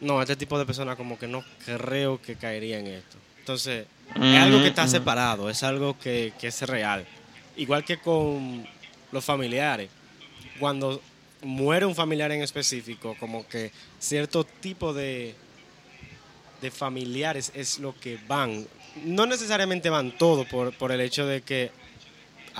no, 0.00 0.20
este 0.22 0.36
tipo 0.36 0.58
de 0.58 0.66
personas 0.66 0.96
como 0.96 1.18
que 1.18 1.26
no 1.26 1.44
creo 1.64 2.20
que 2.20 2.36
caería 2.36 2.78
en 2.78 2.86
esto. 2.86 3.16
Entonces, 3.40 3.86
es 4.14 4.38
algo 4.38 4.60
que 4.60 4.68
está 4.68 4.86
separado, 4.86 5.48
es 5.50 5.62
algo 5.62 5.98
que, 5.98 6.32
que 6.38 6.48
es 6.48 6.62
real. 6.62 7.06
Igual 7.56 7.84
que 7.84 7.98
con 7.98 8.66
los 9.10 9.24
familiares. 9.24 9.90
Cuando 10.60 11.00
muere 11.42 11.86
un 11.86 11.94
familiar 11.94 12.30
en 12.32 12.42
específico, 12.42 13.16
como 13.18 13.46
que 13.48 13.72
cierto 13.98 14.44
tipo 14.44 14.92
de, 14.92 15.34
de 16.60 16.70
familiares 16.70 17.52
es 17.54 17.78
lo 17.78 17.98
que 17.98 18.18
van. 18.26 18.66
No 19.04 19.26
necesariamente 19.26 19.90
van 19.90 20.16
todos 20.16 20.46
por, 20.46 20.76
por 20.76 20.92
el 20.92 21.00
hecho 21.00 21.26
de 21.26 21.42
que 21.42 21.70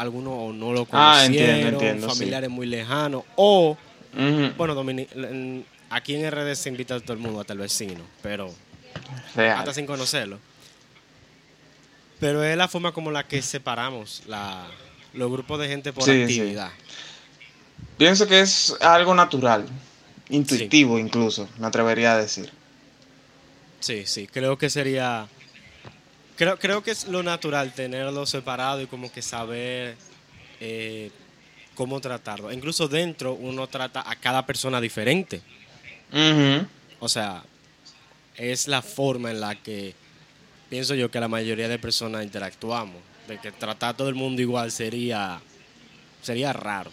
algunos 0.01 0.33
o 0.37 0.53
no 0.53 0.73
lo 0.73 0.83
Ah, 0.93 1.23
conocieron, 1.25 1.75
entiendo, 1.75 2.09
sí. 2.09 2.15
familiares 2.17 2.51
muy 2.51 2.67
lejanos, 2.67 3.25
o, 3.37 3.77
bueno, 4.57 4.75
domini- 4.75 5.09
en- 5.15 5.65
aquí 5.91 6.15
en 6.15 6.25
RD 6.31 6.55
se 6.57 6.69
invita 6.69 6.95
a 6.97 7.01
todo 7.01 7.13
el 7.15 7.19
mundo, 7.19 7.41
hasta 7.41 7.53
el 7.53 7.59
vecino, 7.59 8.05
pero 8.23 8.55
Real. 9.35 9.59
hasta 9.59 9.75
sin 9.75 9.87
conocerlo. 9.87 10.39
Pero 12.21 12.43
es 12.43 12.57
la 12.57 12.67
forma 12.69 12.93
como 12.93 13.11
la 13.11 13.27
que 13.27 13.43
separamos 13.43 14.23
la, 14.27 14.67
los 15.15 15.31
grupos 15.31 15.61
de 15.61 15.69
gente 15.69 15.93
por 15.93 16.05
Sí, 16.05 16.11
sí. 16.27 16.41
actividad. 16.41 16.71
Pienso 17.97 18.27
que 18.27 18.41
es 18.41 18.75
algo 18.81 19.15
natural, 19.15 19.67
intuitivo 20.29 20.99
incluso, 20.99 21.49
me 21.59 21.67
atrevería 21.67 22.15
a 22.15 22.19
decir. 22.19 22.51
Sí, 23.81 24.05
sí, 24.07 24.27
creo 24.27 24.59
que 24.59 24.69
sería... 24.71 25.29
Creo, 26.39 26.57
creo 26.57 26.85
que 26.85 26.93
es 26.93 27.09
lo 27.09 27.25
natural 27.25 27.73
tenerlo 27.73 28.25
separado 28.25 28.81
y 28.81 28.87
como 28.87 29.11
que 29.11 29.23
saber 29.23 29.97
eh, 30.61 31.11
cómo 31.75 32.01
tratarlo. 32.01 32.53
Incluso 32.53 32.87
dentro 32.87 33.35
uno 33.35 33.67
trata 33.67 34.09
a 34.09 34.15
cada 34.15 34.47
persona 34.47 34.81
diferente. 34.81 35.43
O 37.01 37.09
sea, 37.09 37.43
es 38.37 38.69
la 38.69 38.83
forma 38.83 39.33
en 39.33 39.41
la 39.41 39.57
que 39.57 39.97
pienso 40.71 40.95
yo 40.95 41.11
que 41.11 41.19
la 41.19 41.27
mayoría 41.27 41.67
de 41.67 41.79
personas 41.81 42.23
interactuamos. 42.23 43.03
De 43.27 43.39
que 43.39 43.51
tratar 43.51 43.91
a 43.91 43.97
todo 43.97 44.09
el 44.09 44.15
mundo 44.15 44.41
igual 44.41 44.71
sería, 44.71 45.41
sería 46.23 46.53
raro. 46.53 46.93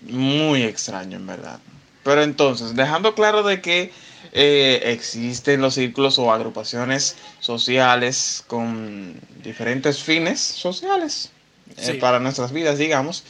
Muy 0.00 0.62
extraño, 0.62 1.18
en 1.18 1.26
verdad. 1.26 1.60
Pero 2.02 2.22
entonces, 2.22 2.74
dejando 2.74 3.14
claro 3.14 3.42
de 3.42 3.60
que 3.60 3.92
eh, 4.40 4.92
existen 4.92 5.60
los 5.60 5.74
círculos 5.74 6.16
o 6.18 6.32
agrupaciones 6.32 7.16
sociales 7.40 8.44
con 8.46 9.14
diferentes 9.42 10.00
fines 10.02 10.40
sociales 10.40 11.30
eh, 11.76 11.94
para 11.94 12.20
nuestras 12.20 12.52
vidas, 12.52 12.78
digamos. 12.78 13.24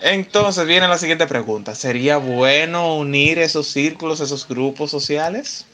Entonces 0.00 0.66
viene 0.66 0.88
la 0.88 0.96
siguiente 0.96 1.26
pregunta. 1.26 1.74
¿Sería 1.74 2.16
bueno 2.16 2.96
unir 2.96 3.38
esos 3.38 3.66
círculos, 3.68 4.20
esos 4.20 4.48
grupos 4.48 4.90
sociales? 4.90 5.66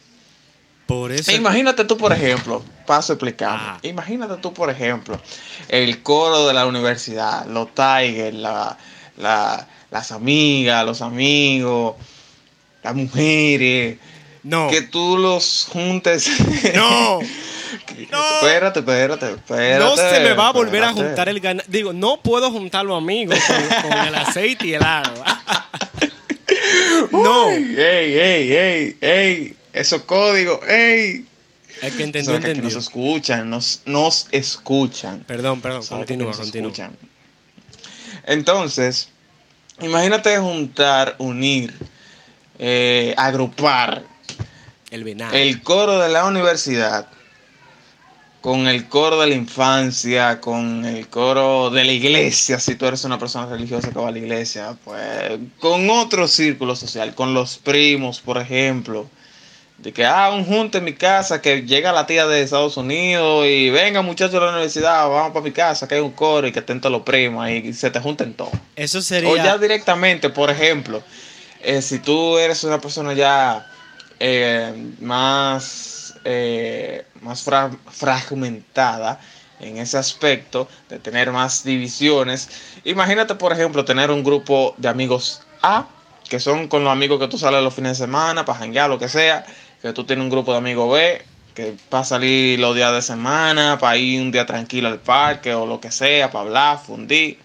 Por 0.87 1.13
eso... 1.13 1.31
Imagínate 1.31 1.85
tú, 1.85 1.97
por 1.97 2.13
ejemplo, 2.13 2.63
paso 2.87 3.13
a 3.13 3.15
explicar. 3.15 3.55
Ajá. 3.55 3.79
Imagínate 3.83 4.37
tú, 4.39 4.53
por 4.53 4.69
ejemplo, 4.71 5.21
el 5.69 6.03
coro 6.03 6.47
de 6.49 6.55
la 6.55 6.67
universidad, 6.67 7.47
los 7.47 7.69
Tigers, 7.75 8.35
la, 8.37 8.77
la- 9.17 9.69
las 9.93 10.11
amigas, 10.11 10.85
los 10.85 11.03
amigos, 11.03 11.95
las 12.83 12.95
mujeres, 12.95 13.99
No, 14.47 14.71
que 14.71 14.81
tú 14.81 15.19
los 15.19 15.67
juntes. 15.73 16.31
no, 16.75 17.19
No. 17.19 18.35
Espérate, 18.37 18.79
espérate, 18.79 19.31
espérate. 19.33 19.85
no 19.85 19.97
se 19.97 20.21
me 20.21 20.35
va 20.35 20.49
a 20.49 20.53
volver 20.53 20.85
a 20.85 20.93
juntar 20.93 21.29
el 21.29 21.41
ganado. 21.41 21.67
Digo, 21.69 21.93
no 21.93 22.21
puedo 22.23 22.53
juntarlo 22.53 22.95
amigos 22.95 23.37
con, 23.45 23.91
con 23.91 23.99
el 24.07 24.15
aceite 24.15 24.69
y 24.69 24.75
el 24.75 24.85
agua. 24.85 25.43
no, 27.11 27.51
Ey, 27.51 28.19
ey, 28.19 28.53
ey, 28.53 28.97
ey, 29.01 29.57
esos 29.73 30.03
códigos, 30.03 30.61
ey. 30.69 31.27
el 31.83 31.97
que 31.97 32.05
entendió, 32.05 32.41
que 32.41 32.55
nos 32.55 32.77
escuchan, 32.77 33.51
nos, 33.51 33.83
nos 33.85 34.29
escuchan. 34.31 35.25
Perdón, 35.27 35.61
perdón, 35.61 35.83
que 35.83 35.89
continúa, 35.89 36.33
continúa. 36.37 36.71
escuchan. 36.71 36.97
Entonces, 38.27 39.09
imagínate 39.81 40.39
juntar, 40.39 41.17
unir, 41.19 41.75
eh, 42.61 43.13
agrupar 43.17 44.05
El 44.91 45.05
venado. 45.05 45.35
el 45.35 45.63
coro 45.63 45.99
de 45.99 46.09
la 46.09 46.25
universidad 46.25 47.09
con 48.47 48.69
el 48.69 48.87
coro 48.87 49.21
de 49.21 49.27
la 49.27 49.35
infancia, 49.35 50.41
con 50.41 50.85
el 50.85 51.09
coro 51.09 51.69
de 51.71 51.83
la 51.83 51.91
iglesia, 51.91 52.61
si 52.61 52.77
tú 52.77 52.87
eres 52.87 53.03
una 53.03 53.19
persona 53.19 53.47
religiosa 53.47 53.91
que 53.91 53.99
va 53.99 54.07
a 54.07 54.13
la 54.13 54.19
iglesia, 54.19 54.77
pues 54.85 55.01
con 55.59 55.91
otro 55.91 56.29
círculo 56.29 56.77
social, 56.77 57.13
con 57.17 57.35
los 57.35 57.59
primos, 57.59 58.21
por 58.21 58.39
ejemplo. 58.39 59.09
De 59.79 59.93
que, 59.93 60.07
ah, 60.07 60.31
un 60.31 60.45
junte 60.45 60.79
en 60.79 60.85
mi 60.85 60.95
casa, 60.95 61.43
que 61.43 61.63
llega 61.63 61.91
la 61.91 62.07
tía 62.07 62.29
de 62.29 62.41
Estados 62.41 62.77
Unidos 62.77 63.47
y 63.47 63.69
venga 63.71 64.01
muchachos 64.03 64.35
de 64.35 64.41
la 64.41 64.53
universidad, 64.53 65.09
vamos 65.09 65.33
para 65.33 65.45
mi 65.45 65.51
casa, 65.51 65.89
que 65.89 65.97
hay 65.97 66.01
un 66.01 66.13
coro 66.13 66.47
y 66.47 66.53
que 66.53 66.61
estén 66.61 66.81
todos 66.81 66.93
los 66.93 67.03
primos 67.03 67.51
y 67.51 67.73
se 67.73 67.91
te 67.91 67.99
junten 67.99 68.33
todos. 68.35 68.53
Eso 68.77 68.99
O 68.99 69.03
sería... 69.03 69.37
ya 69.43 69.59
directamente, 69.59 70.31
por 70.31 70.51
ejemplo, 70.51 71.03
eh, 71.63 71.83
si 71.83 71.99
tú 71.99 72.39
eres 72.39 72.63
una 72.63 72.81
persona 72.81 73.13
ya 73.13 73.67
eh, 74.21 74.93
más, 75.01 76.15
eh, 76.25 77.07
más 77.21 77.43
fra- 77.43 77.71
fragmentada 77.91 79.21
en 79.61 79.79
ese 79.79 79.97
aspecto, 79.99 80.69
de 80.89 80.99
tener 80.99 81.33
más 81.33 81.65
divisiones, 81.65 82.51
imagínate, 82.85 83.35
por 83.35 83.53
ejemplo, 83.53 83.85
tener 83.85 84.11
un 84.11 84.23
grupo 84.23 84.75
de 84.77 84.89
amigos 84.89 85.43
A, 85.63 85.87
que 86.29 86.41
son 86.41 86.69
con 86.69 86.85
los 86.85 86.93
amigos 86.93 87.19
que 87.19 87.29
tú 87.29 87.39
sales 87.39 87.63
los 87.63 87.73
fines 87.75 87.99
de 87.99 88.05
semana, 88.05 88.45
para 88.45 88.59
janguear, 88.59 88.91
lo 88.91 88.99
que 88.99 89.09
sea, 89.09 89.47
que 89.81 89.93
tú 89.93 90.05
tienes 90.05 90.25
un 90.25 90.31
grupo 90.31 90.53
de 90.53 90.59
amigos 90.59 90.93
B, 90.93 91.23
que 91.55 91.75
para 91.89 92.05
salir 92.05 92.59
los 92.59 92.75
días 92.75 92.93
de 92.93 93.01
semana, 93.01 93.79
para 93.79 93.97
ir 93.97 94.21
un 94.21 94.31
día 94.31 94.45
tranquilo 94.45 94.89
al 94.89 94.99
parque 94.99 95.55
o 95.55 95.65
lo 95.65 95.81
que 95.81 95.91
sea, 95.91 96.31
para 96.31 96.45
hablar, 96.45 96.79
fundir. 96.79 97.39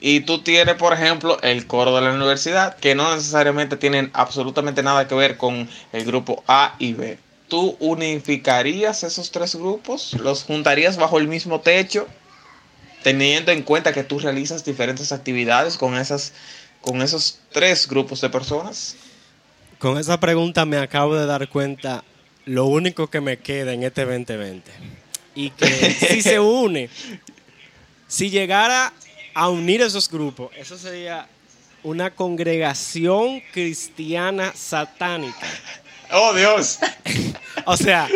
Y 0.00 0.20
tú 0.20 0.42
tienes, 0.42 0.76
por 0.76 0.92
ejemplo, 0.92 1.40
el 1.42 1.66
coro 1.66 1.94
de 1.94 2.02
la 2.02 2.12
universidad, 2.12 2.76
que 2.76 2.94
no 2.94 3.14
necesariamente 3.14 3.76
tienen 3.76 4.10
absolutamente 4.12 4.82
nada 4.82 5.08
que 5.08 5.14
ver 5.14 5.36
con 5.36 5.68
el 5.92 6.04
grupo 6.04 6.42
A 6.46 6.74
y 6.78 6.92
B. 6.92 7.18
¿Tú 7.48 7.76
unificarías 7.80 9.02
esos 9.04 9.30
tres 9.30 9.54
grupos? 9.54 10.14
¿Los 10.14 10.44
juntarías 10.44 10.96
bajo 10.96 11.18
el 11.18 11.28
mismo 11.28 11.60
techo? 11.60 12.06
Teniendo 13.02 13.52
en 13.52 13.62
cuenta 13.62 13.92
que 13.92 14.04
tú 14.04 14.18
realizas 14.18 14.64
diferentes 14.64 15.12
actividades 15.12 15.76
con, 15.78 15.96
esas, 15.96 16.32
con 16.80 17.00
esos 17.00 17.40
tres 17.52 17.88
grupos 17.88 18.20
de 18.20 18.28
personas. 18.28 18.96
Con 19.78 19.96
esa 19.98 20.20
pregunta 20.20 20.64
me 20.66 20.76
acabo 20.78 21.14
de 21.14 21.24
dar 21.26 21.48
cuenta 21.48 22.04
lo 22.44 22.64
único 22.66 23.08
que 23.08 23.20
me 23.20 23.38
queda 23.38 23.72
en 23.72 23.82
este 23.82 24.04
2020. 24.04 24.70
Y 25.34 25.50
que 25.50 25.66
si 26.10 26.22
se 26.22 26.40
une, 26.40 26.90
si 28.08 28.30
llegara 28.30 28.92
a 29.38 29.48
unir 29.50 29.80
esos 29.82 30.08
grupos, 30.10 30.50
eso 30.56 30.76
sería 30.76 31.28
una 31.84 32.10
congregación 32.10 33.40
cristiana 33.52 34.52
satánica. 34.52 35.46
¡Oh, 36.10 36.34
Dios! 36.34 36.80
O 37.64 37.76
sea, 37.76 38.08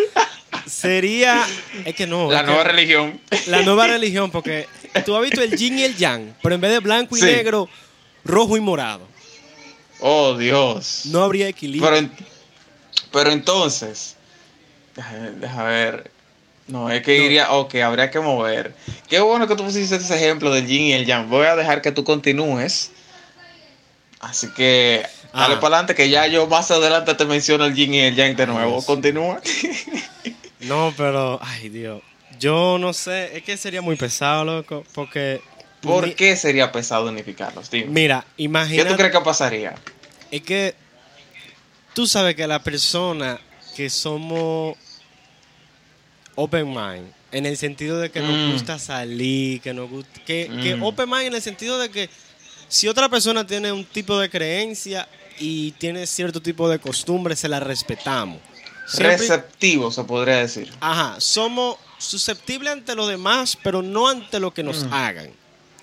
sería... 0.66 1.46
Es 1.84 1.94
que 1.94 2.08
no. 2.08 2.28
La 2.28 2.38
es 2.40 2.42
que- 2.42 2.46
nueva 2.50 2.64
religión. 2.64 3.20
la 3.46 3.62
nueva 3.62 3.86
religión, 3.86 4.32
porque 4.32 4.66
tú 5.04 5.14
has 5.14 5.22
visto 5.22 5.40
el 5.42 5.56
yin 5.56 5.78
y 5.78 5.84
el 5.84 5.96
yang, 5.96 6.34
pero 6.42 6.56
en 6.56 6.60
vez 6.60 6.72
de 6.72 6.80
blanco 6.80 7.16
y 7.16 7.20
Sí. 7.20 7.26
negro, 7.26 7.68
rojo 8.24 8.56
y 8.56 8.60
morado. 8.60 9.06
¡Oh, 10.00 10.36
Dios! 10.36 11.02
No 11.06 11.22
habría 11.22 11.46
equilibrio. 11.46 11.84
Pero, 11.88 11.96
en- 11.98 12.12
pero 13.12 13.30
entonces, 13.30 14.16
deja, 14.96 15.12
deja 15.14 15.62
ver. 15.62 16.10
No, 16.68 16.90
es 16.90 17.02
que 17.02 17.18
No. 17.18 17.24
iría, 17.24 17.52
ok, 17.52 17.74
habría 17.76 18.10
que 18.10 18.20
mover. 18.20 18.74
Qué 19.08 19.20
bueno 19.20 19.46
que 19.48 19.56
tú 19.56 19.64
pusiste 19.64 19.96
ese 19.96 20.14
ejemplo 20.16 20.50
del 20.52 20.66
yin 20.66 20.82
y 20.82 20.92
el 20.92 21.04
yang. 21.06 21.28
Voy 21.28 21.46
a 21.46 21.56
dejar 21.56 21.82
que 21.82 21.92
tú 21.92 22.04
continúes. 22.04 22.90
Así 24.20 24.48
que, 24.54 25.04
dale 25.34 25.54
Ah. 25.56 25.60
para 25.60 25.76
adelante, 25.76 25.94
que 25.94 26.08
ya 26.08 26.26
yo 26.28 26.46
más 26.46 26.70
adelante 26.70 27.14
te 27.14 27.24
menciono 27.24 27.64
el 27.64 27.74
yin 27.74 27.94
y 27.94 28.00
el 28.00 28.14
yang 28.14 28.36
de 28.36 28.46
nuevo. 28.46 28.82
Continúa. 28.84 29.40
No, 30.60 30.94
pero, 30.96 31.40
ay 31.42 31.68
Dios. 31.68 32.00
Yo 32.38 32.78
no 32.78 32.92
sé, 32.92 33.36
es 33.36 33.42
que 33.42 33.56
sería 33.56 33.82
muy 33.82 33.96
pesado, 33.96 34.44
loco, 34.44 34.84
porque... 34.94 35.40
¿Por 35.80 36.06
mi- 36.06 36.14
qué 36.14 36.36
sería 36.36 36.70
pesado 36.70 37.08
unificarlos? 37.08 37.68
Dime. 37.70 37.86
Mira, 37.88 38.24
¿Qué 38.36 38.44
imagina... 38.44 38.86
tú 38.88 38.96
crees 38.96 39.10
que 39.12 39.20
pasaría? 39.20 39.74
Es 40.30 40.42
que 40.42 40.74
tú 41.94 42.06
sabes 42.06 42.36
que 42.36 42.46
la 42.46 42.60
persona 42.60 43.40
que 43.76 43.90
somos 43.90 44.76
open 46.34 46.68
mind, 46.70 47.12
en 47.32 47.46
el 47.46 47.56
sentido 47.56 47.98
de 47.98 48.10
que 48.10 48.20
nos 48.20 48.30
Mm. 48.36 48.52
gusta 48.52 48.78
salir, 48.78 49.60
que 49.60 49.72
nos 49.74 49.88
gusta... 49.90 50.20
Que, 50.24 50.50
que 50.62 50.76
Mm. 50.76 50.82
open 50.82 51.08
mind 51.10 51.22
en 51.28 51.34
el 51.34 51.42
sentido 51.42 51.78
de 51.78 51.90
que 51.90 52.08
si 52.68 52.88
otra 52.88 53.08
persona 53.08 53.46
tiene 53.46 53.70
un 53.72 53.84
tipo 53.84 54.18
de 54.18 54.30
creencia 54.30 55.08
y 55.38 55.72
tiene 55.72 56.06
cierto 56.06 56.40
tipo 56.40 56.68
de 56.68 56.78
costumbre, 56.78 57.36
se 57.36 57.48
la 57.48 57.60
respetamos. 57.60 58.38
Siempre- 58.86 59.16
Receptivo, 59.18 59.90
se 59.90 60.04
podría 60.04 60.36
decir. 60.38 60.70
Ajá, 60.80 61.20
somos 61.20 61.76
susceptibles 61.98 62.72
ante 62.72 62.94
los 62.94 63.08
demás, 63.08 63.56
pero 63.62 63.80
no 63.82 64.08
ante 64.08 64.40
lo 64.40 64.52
que 64.52 64.62
nos 64.62 64.84
hagan. 64.90 65.30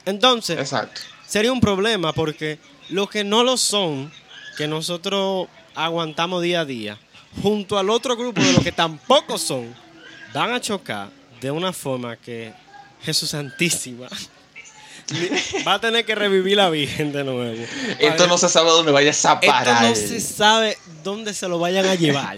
Entonces, 0.05 0.57
Exacto. 0.59 1.01
sería 1.27 1.51
un 1.51 1.61
problema 1.61 2.13
porque 2.13 2.59
los 2.89 3.09
que 3.09 3.23
no 3.23 3.43
lo 3.43 3.55
son, 3.57 4.11
que 4.57 4.67
nosotros 4.67 5.47
aguantamos 5.75 6.41
día 6.43 6.61
a 6.61 6.65
día, 6.65 6.97
junto 7.41 7.77
al 7.77 7.89
otro 7.89 8.17
grupo 8.17 8.41
de 8.41 8.53
los 8.53 8.63
que 8.63 8.71
tampoco 8.73 9.37
son, 9.37 9.73
van 10.33 10.53
a 10.53 10.61
chocar 10.61 11.09
de 11.41 11.51
una 11.51 11.71
forma 11.73 12.15
que 12.17 12.51
Jesús 13.03 13.29
Santísima 13.29 14.07
va 15.67 15.75
a 15.75 15.81
tener 15.81 16.05
que 16.05 16.13
revivir 16.15 16.57
la 16.57 16.69
Virgen 16.69 17.11
de 17.11 17.23
nuevo. 17.23 17.63
Esto 17.99 18.27
no 18.27 18.37
se 18.37 18.49
sabe 18.49 18.69
dónde 18.69 18.91
vayas 18.91 19.23
a 19.25 19.33
Esto 19.33 19.47
parar. 19.47 19.83
no 19.83 19.95
se 19.95 20.19
sabe 20.21 20.77
dónde 21.03 21.33
se 21.33 21.47
lo 21.47 21.59
vayan 21.59 21.85
a 21.85 21.95
llevar. 21.95 22.37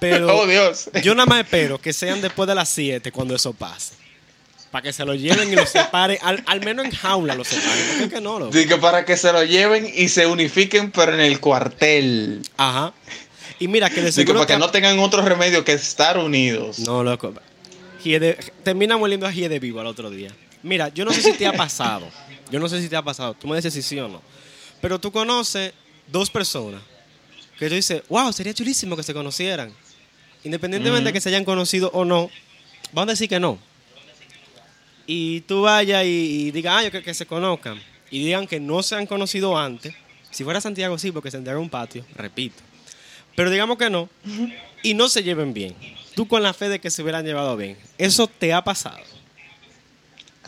Pero 0.00 0.36
Oh, 0.42 0.46
Dios. 0.46 0.90
yo 1.02 1.14
nada 1.14 1.26
más 1.26 1.40
espero 1.40 1.80
que 1.80 1.92
sean 1.92 2.20
después 2.20 2.48
de 2.48 2.54
las 2.54 2.68
7 2.68 3.12
cuando 3.12 3.34
eso 3.34 3.52
pase. 3.52 3.94
Para 4.70 4.82
que 4.82 4.92
se 4.92 5.04
lo 5.04 5.14
lleven 5.14 5.50
y 5.50 5.56
lo 5.56 5.64
separen. 5.64 6.18
Al, 6.20 6.42
al 6.46 6.60
menos 6.62 6.84
en 6.84 6.90
jaula 6.90 7.34
lo 7.34 7.42
separen. 7.42 8.02
Es 8.02 8.12
que 8.12 8.20
no 8.20 8.38
lo. 8.38 8.50
Que 8.50 8.66
para 8.76 9.04
que 9.06 9.16
se 9.16 9.32
lo 9.32 9.42
lleven 9.42 9.90
y 9.94 10.08
se 10.08 10.26
unifiquen, 10.26 10.90
pero 10.90 11.14
en 11.14 11.20
el 11.20 11.40
cuartel. 11.40 12.42
Ajá. 12.58 12.92
Y 13.58 13.68
mira 13.68 13.90
que 13.90 14.00
de 14.00 14.12
seguro. 14.12 14.40
para 14.40 14.54
que 14.54 14.58
no 14.58 14.70
tengan 14.70 14.98
otro 15.00 15.22
remedio 15.22 15.64
que 15.64 15.72
estar 15.72 16.18
unidos. 16.18 16.78
No, 16.80 17.02
loco. 17.02 17.34
Hiede- 18.04 18.36
terminamos 18.62 19.04
oliendo 19.04 19.26
a 19.26 19.32
de 19.32 19.58
vivo 19.58 19.80
al 19.80 19.86
otro 19.86 20.10
día. 20.10 20.30
Mira, 20.62 20.88
yo 20.88 21.04
no 21.04 21.12
sé 21.12 21.22
si 21.22 21.32
te 21.32 21.46
ha 21.46 21.52
pasado. 21.52 22.08
Yo 22.50 22.58
no 22.58 22.66
sé 22.66 22.80
si 22.80 22.88
te 22.88 22.96
ha 22.96 23.02
pasado. 23.02 23.34
Tú 23.34 23.46
me 23.46 23.56
dices 23.56 23.74
si 23.74 23.82
sí 23.82 23.98
o 24.00 24.08
no. 24.08 24.22
Pero 24.80 24.98
tú 24.98 25.12
conoces 25.12 25.74
dos 26.06 26.30
personas 26.30 26.80
que 27.58 27.68
tú 27.68 27.74
dices, 27.74 28.02
wow, 28.08 28.32
sería 28.32 28.54
chulísimo 28.54 28.96
que 28.96 29.02
se 29.02 29.12
conocieran. 29.12 29.70
independientemente 30.44 31.08
de 31.08 31.12
que 31.12 31.20
se 31.20 31.28
hayan 31.28 31.44
conocido 31.44 31.90
o 31.92 32.06
no, 32.06 32.30
vamos 32.92 33.08
a 33.08 33.12
decir 33.12 33.28
que 33.28 33.38
no. 33.38 33.58
Y 35.06 35.40
tú 35.42 35.62
vayas 35.62 36.04
y, 36.04 36.08
y 36.46 36.50
digas, 36.52 36.74
ah, 36.78 36.84
yo 36.84 36.90
que, 36.90 37.02
que 37.02 37.12
se 37.14 37.26
conozcan. 37.26 37.78
Y 38.10 38.24
digan 38.24 38.46
que 38.46 38.60
no 38.60 38.82
se 38.82 38.94
han 38.94 39.06
conocido 39.06 39.58
antes. 39.58 39.94
Si 40.30 40.44
fuera 40.44 40.60
Santiago, 40.60 40.96
sí, 40.98 41.12
porque 41.12 41.30
Santiago 41.30 41.58
es 41.60 41.62
un 41.64 41.70
patio, 41.70 42.04
repito. 42.14 42.62
Pero 43.38 43.50
digamos 43.50 43.78
que 43.78 43.88
no. 43.88 44.08
Y 44.82 44.94
no 44.94 45.08
se 45.08 45.22
lleven 45.22 45.54
bien. 45.54 45.72
Tú 46.16 46.26
con 46.26 46.42
la 46.42 46.52
fe 46.52 46.68
de 46.68 46.80
que 46.80 46.90
se 46.90 47.02
hubieran 47.02 47.24
llevado 47.24 47.56
bien. 47.56 47.76
¿Eso 47.96 48.26
te 48.26 48.52
ha 48.52 48.64
pasado? 48.64 48.98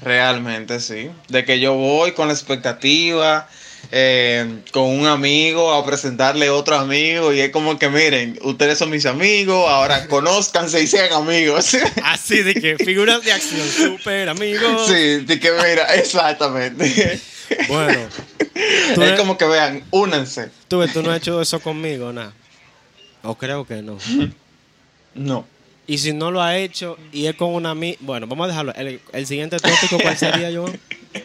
Realmente 0.03 0.81
sí. 0.81 1.09
De 1.29 1.45
que 1.45 1.61
yo 1.61 1.75
voy 1.75 2.11
con 2.11 2.27
la 2.27 2.35
expectativa, 2.35 3.49
eh, 3.93 4.45
con 4.73 4.89
un 4.89 5.07
amigo 5.07 5.73
a 5.73 5.87
presentarle 5.87 6.51
otro 6.51 6.75
amigo 6.75 7.33
y 7.33 7.39
es 7.39 7.51
como 7.51 7.79
que 7.79 7.89
miren, 7.89 8.37
ustedes 8.43 8.77
son 8.79 8.91
mis 8.91 9.07
amigos, 9.07 9.71
ahora 9.71 10.07
conózcanse 10.09 10.83
y 10.83 10.89
sean 10.89 11.13
amigos. 11.13 11.77
Así 12.03 12.43
de 12.43 12.55
que 12.55 12.77
figuras 12.77 13.23
de 13.23 13.33
acción, 13.33 13.69
súper 13.69 14.29
amigos. 14.29 14.89
Sí, 14.89 15.19
de 15.19 15.39
que 15.39 15.53
mira, 15.53 15.85
exactamente. 15.95 17.21
Bueno, 17.69 18.09
tú, 18.97 19.03
Es 19.05 19.13
como 19.13 19.39
que 19.39 19.45
vean, 19.45 19.85
únanse. 19.93 20.51
tú, 20.67 20.85
tú 20.89 21.05
no 21.05 21.13
has 21.13 21.19
hecho 21.19 21.41
eso 21.41 21.61
conmigo, 21.61 22.13
nada. 22.13 22.33
O 23.23 23.35
creo 23.35 23.67
que 23.67 23.83
no. 23.83 23.99
No. 25.15 25.47
Y 25.87 25.99
si 25.99 26.13
no 26.13 26.31
lo 26.31 26.41
ha 26.41 26.57
hecho 26.57 26.97
y 27.13 27.27
es 27.27 27.35
con 27.35 27.55
una 27.55 27.71
amiga. 27.71 27.99
Bueno, 28.01 28.27
vamos 28.27 28.45
a 28.45 28.49
dejarlo. 28.49 28.75
El, 28.75 29.01
el 29.13 29.27
siguiente 29.27 29.59
tópico, 29.59 29.99
¿cuál 30.01 30.17
sería, 30.17 30.51
Joan? 30.53 30.79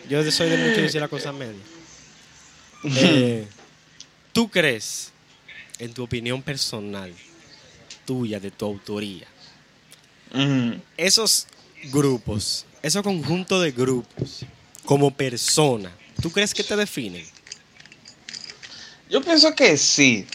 Yo 0.10 0.29
soy 0.31 0.49
de 0.49 0.58
mucho 0.58 0.81
decir 0.81 1.01
la 1.01 1.08
cosa 1.08 1.31
media. 1.31 1.62
Eh, 2.84 3.47
¿Tú 4.34 4.49
crees, 4.49 5.12
en 5.79 5.93
tu 5.93 6.03
opinión 6.03 6.41
personal, 6.41 7.13
tuya, 8.05 8.39
de 8.39 8.51
tu 8.51 8.65
autoría, 8.65 9.27
Ujú. 10.34 10.79
esos 10.97 11.47
grupos, 11.91 12.65
ese 12.81 13.01
conjunto 13.01 13.60
de 13.62 13.71
grupos, 13.71 14.45
como 14.84 15.10
persona, 15.10 15.91
¿tú 16.21 16.31
crees 16.31 16.53
que 16.53 16.63
te 16.63 16.75
definen? 16.75 17.25
Yo 19.10 19.21
pienso 19.21 19.53
que 19.55 19.77
sí. 19.77 20.27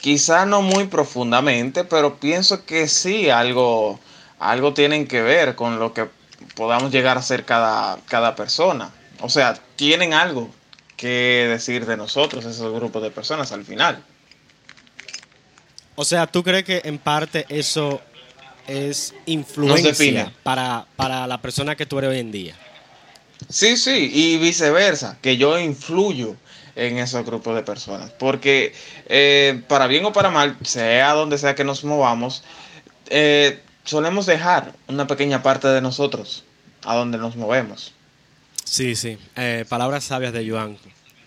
Quizá 0.00 0.46
no 0.46 0.62
muy 0.62 0.86
profundamente, 0.86 1.84
pero 1.84 2.18
pienso 2.20 2.64
que 2.64 2.86
sí, 2.86 3.30
algo, 3.30 3.98
algo 4.38 4.72
tienen 4.72 5.06
que 5.06 5.22
ver 5.22 5.54
con 5.54 5.78
lo 5.78 5.92
que 5.92 6.08
podamos 6.54 6.92
llegar 6.92 7.18
a 7.18 7.22
ser 7.22 7.44
cada, 7.44 7.98
cada 8.06 8.36
persona. 8.36 8.90
O 9.20 9.28
sea, 9.28 9.58
tienen 9.76 10.14
algo 10.14 10.50
que 10.96 11.46
decir 11.48 11.86
de 11.86 11.96
nosotros, 11.96 12.44
esos 12.44 12.72
grupos 12.74 13.02
de 13.02 13.10
personas 13.10 13.52
al 13.52 13.64
final. 13.64 14.02
O 15.96 16.04
sea, 16.04 16.26
¿tú 16.26 16.44
crees 16.44 16.64
que 16.64 16.82
en 16.84 16.98
parte 16.98 17.44
eso 17.48 18.00
es 18.68 19.14
influencia 19.26 20.32
para, 20.44 20.86
para 20.94 21.26
la 21.26 21.40
persona 21.40 21.74
que 21.74 21.86
tú 21.86 21.98
eres 21.98 22.10
hoy 22.10 22.18
en 22.20 22.30
día? 22.30 22.54
Sí, 23.48 23.76
sí, 23.76 24.10
y 24.12 24.36
viceversa, 24.36 25.16
que 25.22 25.36
yo 25.36 25.58
influyo 25.58 26.36
en 26.78 26.98
esos 26.98 27.26
grupos 27.26 27.54
de 27.56 27.62
personas. 27.62 28.10
Porque 28.10 28.72
eh, 29.06 29.62
para 29.68 29.86
bien 29.86 30.04
o 30.04 30.12
para 30.12 30.30
mal, 30.30 30.56
sea 30.62 31.12
donde 31.12 31.36
sea 31.36 31.54
que 31.54 31.64
nos 31.64 31.84
movamos, 31.84 32.44
eh, 33.10 33.60
solemos 33.84 34.26
dejar 34.26 34.72
una 34.86 35.06
pequeña 35.06 35.42
parte 35.42 35.68
de 35.68 35.80
nosotros 35.80 36.44
a 36.84 36.94
donde 36.94 37.18
nos 37.18 37.36
movemos. 37.36 37.92
Sí, 38.64 38.94
sí. 38.94 39.18
Eh, 39.36 39.64
palabras 39.68 40.04
sabias 40.04 40.32
de 40.32 40.48
Joan. 40.48 40.78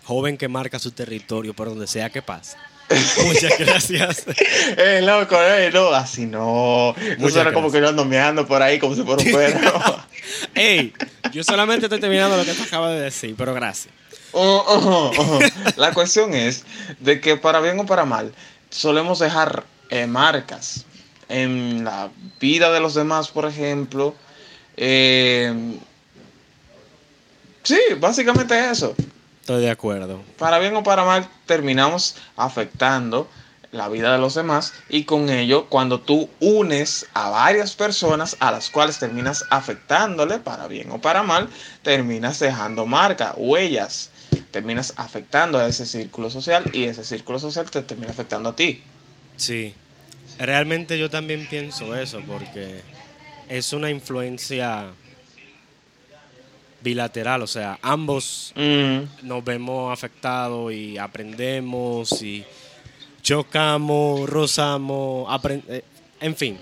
Joven 0.04 0.36
que 0.36 0.48
marca 0.48 0.78
su 0.78 0.90
territorio 0.90 1.54
por 1.54 1.68
donde 1.68 1.86
sea 1.86 2.10
que 2.10 2.22
pase. 2.22 2.56
Muchas 3.26 3.58
gracias. 3.58 4.24
Eh, 4.74 5.02
loco, 5.02 5.36
eh, 5.40 5.70
no, 5.72 5.90
así 5.90 6.24
no. 6.24 6.94
Muchas 7.18 7.34
suena 7.34 7.52
como 7.52 7.70
que 7.70 7.80
yo 7.80 7.88
ando 7.88 8.04
meando 8.04 8.46
por 8.46 8.62
ahí 8.62 8.78
como 8.78 8.94
si 8.94 9.02
fuera 9.02 9.22
un 9.22 9.32
perro. 9.32 10.02
Ey, 10.54 10.92
yo 11.32 11.44
solamente 11.44 11.86
estoy 11.86 12.00
terminando 12.00 12.36
lo 12.36 12.44
que 12.44 12.54
tú 12.54 12.62
acabas 12.62 12.92
de 12.92 13.00
decir, 13.00 13.34
pero 13.36 13.52
gracias. 13.54 13.92
Oh, 14.32 14.64
oh, 14.66 15.12
oh. 15.16 15.38
La 15.76 15.92
cuestión 15.92 16.34
es 16.34 16.64
de 17.00 17.20
que 17.20 17.36
para 17.36 17.60
bien 17.60 17.78
o 17.80 17.86
para 17.86 18.04
mal, 18.04 18.32
solemos 18.70 19.18
dejar 19.18 19.64
eh, 19.90 20.06
marcas 20.06 20.86
en 21.28 21.84
la 21.84 22.10
vida 22.40 22.70
de 22.72 22.80
los 22.80 22.94
demás, 22.94 23.28
por 23.28 23.46
ejemplo. 23.46 24.14
Eh, 24.76 25.78
sí, 27.62 27.78
básicamente 27.98 28.70
eso. 28.70 28.94
Estoy 29.40 29.62
de 29.62 29.70
acuerdo. 29.70 30.22
Para 30.38 30.58
bien 30.58 30.76
o 30.76 30.82
para 30.82 31.04
mal, 31.04 31.28
terminamos 31.46 32.16
afectando 32.36 33.28
la 33.72 33.88
vida 33.88 34.12
de 34.12 34.18
los 34.18 34.34
demás 34.34 34.74
y 34.88 35.04
con 35.04 35.30
ello, 35.30 35.66
cuando 35.68 35.98
tú 35.98 36.28
unes 36.40 37.06
a 37.14 37.30
varias 37.30 37.74
personas 37.74 38.36
a 38.38 38.52
las 38.52 38.70
cuales 38.70 38.98
terminas 38.98 39.44
afectándole, 39.50 40.38
para 40.38 40.68
bien 40.68 40.90
o 40.90 41.00
para 41.00 41.22
mal, 41.22 41.48
terminas 41.82 42.38
dejando 42.38 42.86
marca, 42.86 43.34
huellas, 43.36 44.10
terminas 44.52 44.94
afectando 44.96 45.58
a 45.58 45.66
ese 45.66 45.86
círculo 45.86 46.30
social 46.30 46.70
y 46.72 46.84
ese 46.84 47.04
círculo 47.04 47.40
social 47.40 47.68
te 47.70 47.82
termina 47.82 48.10
afectando 48.12 48.50
a 48.50 48.56
ti. 48.56 48.80
Sí. 49.36 49.74
Realmente 50.38 50.98
yo 50.98 51.10
también 51.10 51.46
pienso 51.48 51.96
eso 51.96 52.20
porque 52.26 52.82
es 53.48 53.72
una 53.72 53.90
influencia 53.90 54.90
bilateral, 56.80 57.42
o 57.42 57.46
sea, 57.46 57.78
ambos 57.82 58.52
Mm, 58.56 59.26
nos 59.26 59.44
vemos 59.44 59.92
afectados 59.92 60.72
y 60.72 60.98
aprendemos 60.98 62.22
y 62.22 62.44
chocamos, 63.22 64.28
rozamos, 64.28 65.28
eh, 65.68 65.84
en 66.20 66.36
fin. 66.36 66.58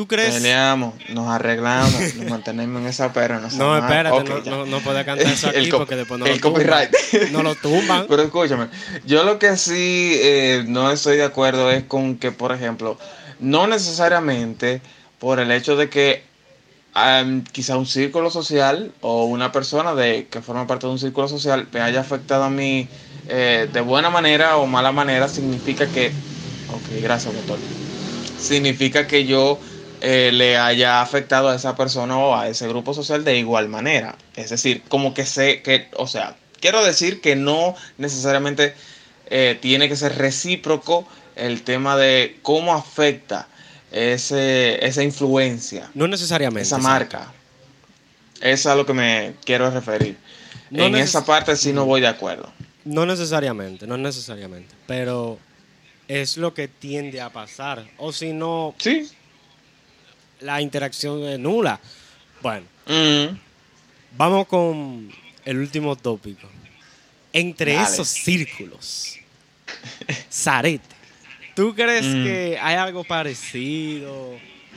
¿Tú 0.00 0.06
crees? 0.06 0.32
peleamos, 0.32 0.94
nos 1.10 1.28
arreglamos, 1.28 1.92
nos 2.16 2.30
mantenemos 2.30 2.80
en 2.80 2.88
esa 2.88 3.12
perra. 3.12 3.38
No, 3.38 3.76
espérate, 3.76 4.24
no, 4.24 4.40
no, 4.56 4.64
no 4.64 4.80
puedes 4.80 5.04
cantar 5.04 5.26
eso 5.30 5.48
aquí 5.48 5.58
El 5.58 5.68
porque 5.68 5.94
después 5.94 6.18
no 6.18 6.24
el 6.24 6.36
lo 6.36 6.40
tumban. 6.40 6.52
copyright. 6.54 6.90
No 7.32 7.42
lo 7.42 7.54
tumban. 7.54 8.06
Pero 8.08 8.22
escúchame, 8.22 8.68
yo 9.04 9.24
lo 9.24 9.38
que 9.38 9.58
sí 9.58 10.14
eh, 10.22 10.64
no 10.66 10.90
estoy 10.90 11.18
de 11.18 11.24
acuerdo 11.24 11.70
es 11.70 11.84
con 11.84 12.16
que, 12.16 12.32
por 12.32 12.50
ejemplo, 12.52 12.96
no 13.40 13.66
necesariamente 13.66 14.80
por 15.18 15.38
el 15.38 15.50
hecho 15.50 15.76
de 15.76 15.90
que 15.90 16.22
am, 16.94 17.44
quizá 17.44 17.76
un 17.76 17.84
círculo 17.84 18.30
social 18.30 18.92
o 19.02 19.26
una 19.26 19.52
persona 19.52 19.94
de 19.94 20.28
que 20.30 20.40
forma 20.40 20.66
parte 20.66 20.86
de 20.86 20.92
un 20.92 20.98
círculo 20.98 21.28
social 21.28 21.68
me 21.74 21.82
haya 21.82 22.00
afectado 22.00 22.44
a 22.44 22.48
mí 22.48 22.88
eh, 23.28 23.68
de 23.70 23.80
buena 23.82 24.08
manera 24.08 24.56
o 24.56 24.66
mala 24.66 24.92
manera, 24.92 25.28
significa 25.28 25.86
que, 25.88 26.06
ok, 26.06 27.02
gracias 27.02 27.34
doctor, 27.34 27.58
significa 28.38 29.06
que 29.06 29.26
yo 29.26 29.58
eh, 30.00 30.30
le 30.32 30.56
haya 30.56 31.00
afectado 31.02 31.48
a 31.48 31.54
esa 31.56 31.76
persona 31.76 32.16
o 32.18 32.34
a 32.34 32.48
ese 32.48 32.66
grupo 32.68 32.94
social 32.94 33.24
de 33.24 33.36
igual 33.38 33.68
manera. 33.68 34.16
Es 34.36 34.50
decir, 34.50 34.82
como 34.88 35.12
que 35.14 35.26
sé 35.26 35.62
que, 35.62 35.88
o 35.96 36.06
sea, 36.06 36.36
quiero 36.60 36.84
decir 36.84 37.20
que 37.20 37.36
no 37.36 37.74
necesariamente 37.98 38.74
eh, 39.26 39.58
tiene 39.60 39.88
que 39.88 39.96
ser 39.96 40.16
recíproco 40.16 41.06
el 41.36 41.62
tema 41.62 41.96
de 41.96 42.38
cómo 42.42 42.74
afecta 42.74 43.46
ese, 43.92 44.84
esa 44.84 45.02
influencia, 45.02 45.90
No 45.94 46.06
necesariamente. 46.08 46.62
esa 46.66 46.78
marca. 46.78 47.32
Es 48.40 48.66
a 48.66 48.74
lo 48.74 48.86
que 48.86 48.94
me 48.94 49.34
quiero 49.44 49.70
referir. 49.70 50.16
No 50.70 50.86
en 50.86 50.96
esa 50.96 51.24
parte 51.24 51.56
sí 51.56 51.72
no 51.72 51.84
voy 51.84 52.00
de 52.00 52.06
acuerdo. 52.08 52.50
No 52.84 53.04
necesariamente, 53.04 53.86
no 53.86 53.96
necesariamente. 53.98 54.74
Pero 54.86 55.38
es 56.08 56.36
lo 56.36 56.54
que 56.54 56.68
tiende 56.68 57.20
a 57.20 57.30
pasar. 57.30 57.84
O 57.98 58.12
si 58.12 58.32
no, 58.32 58.74
Sí. 58.78 59.10
La 60.40 60.60
interacción 60.60 61.22
es 61.28 61.38
nula. 61.38 61.78
Bueno, 62.42 62.66
Mm. 62.86 63.36
vamos 64.16 64.46
con 64.46 65.10
el 65.44 65.58
último 65.58 65.96
tópico. 65.96 66.48
Entre 67.32 67.74
Dale. 67.74 67.88
esos 67.92 68.08
círculos, 68.08 69.16
Zarete, 70.32 70.84
¿tú 71.54 71.74
crees 71.74 72.04
Mm. 72.04 72.24
que 72.24 72.58
hay 72.60 72.74
algo 72.76 73.04
parecido? 73.04 74.36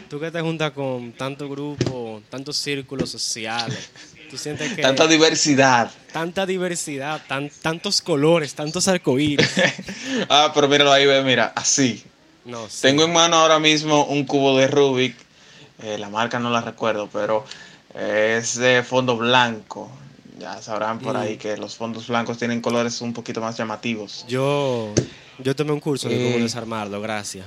Tú 0.09 0.19
que 0.19 0.29
te 0.29 0.41
juntas 0.41 0.71
con 0.71 1.13
tanto 1.13 1.49
grupo, 1.49 2.21
tantos 2.29 2.57
círculos 2.57 3.09
sociales, 3.09 3.89
tú 4.29 4.37
sientes 4.37 4.73
que 4.73 4.81
Tanta 4.83 5.07
diversidad. 5.07 5.89
tanta 6.11 6.45
diversidad, 6.45 7.21
tan- 7.27 7.49
tantos 7.61 8.01
colores, 8.01 8.53
tantos 8.53 8.87
arcoíris. 8.87 9.47
Ah, 10.29 10.51
pero 10.53 10.67
míralo 10.67 10.91
ahí, 10.91 11.05
mira, 11.23 11.51
así. 11.55 12.03
No, 12.45 12.69
sí. 12.69 12.79
Tengo 12.83 13.05
en 13.05 13.13
mano 13.13 13.37
ahora 13.37 13.57
mismo 13.57 14.05
un 14.05 14.25
cubo 14.25 14.55
de 14.57 14.67
Rubik. 14.67 15.15
Eh, 15.81 15.97
la 15.97 16.09
marca 16.09 16.39
no 16.39 16.49
la 16.49 16.61
recuerdo, 16.61 17.09
pero 17.11 17.45
eh, 17.95 18.37
es 18.39 18.55
de 18.57 18.83
fondo 18.83 19.17
blanco. 19.17 19.89
Ya 20.39 20.61
sabrán 20.61 20.99
por 20.99 21.13
Mm. 21.15 21.17
ahí 21.21 21.37
que 21.37 21.57
los 21.57 21.75
fondos 21.75 22.07
blancos 22.07 22.37
tienen 22.37 22.59
colores 22.61 22.99
un 23.01 23.13
poquito 23.13 23.39
más 23.39 23.55
llamativos. 23.57 24.25
Yo, 24.27 24.93
yo 25.39 25.55
tomé 25.55 25.71
un 25.71 25.79
curso 25.79 26.09
de 26.09 26.15
Eh. 26.19 26.31
cómo 26.31 26.43
desarmarlo, 26.43 26.99
gracias. 27.01 27.45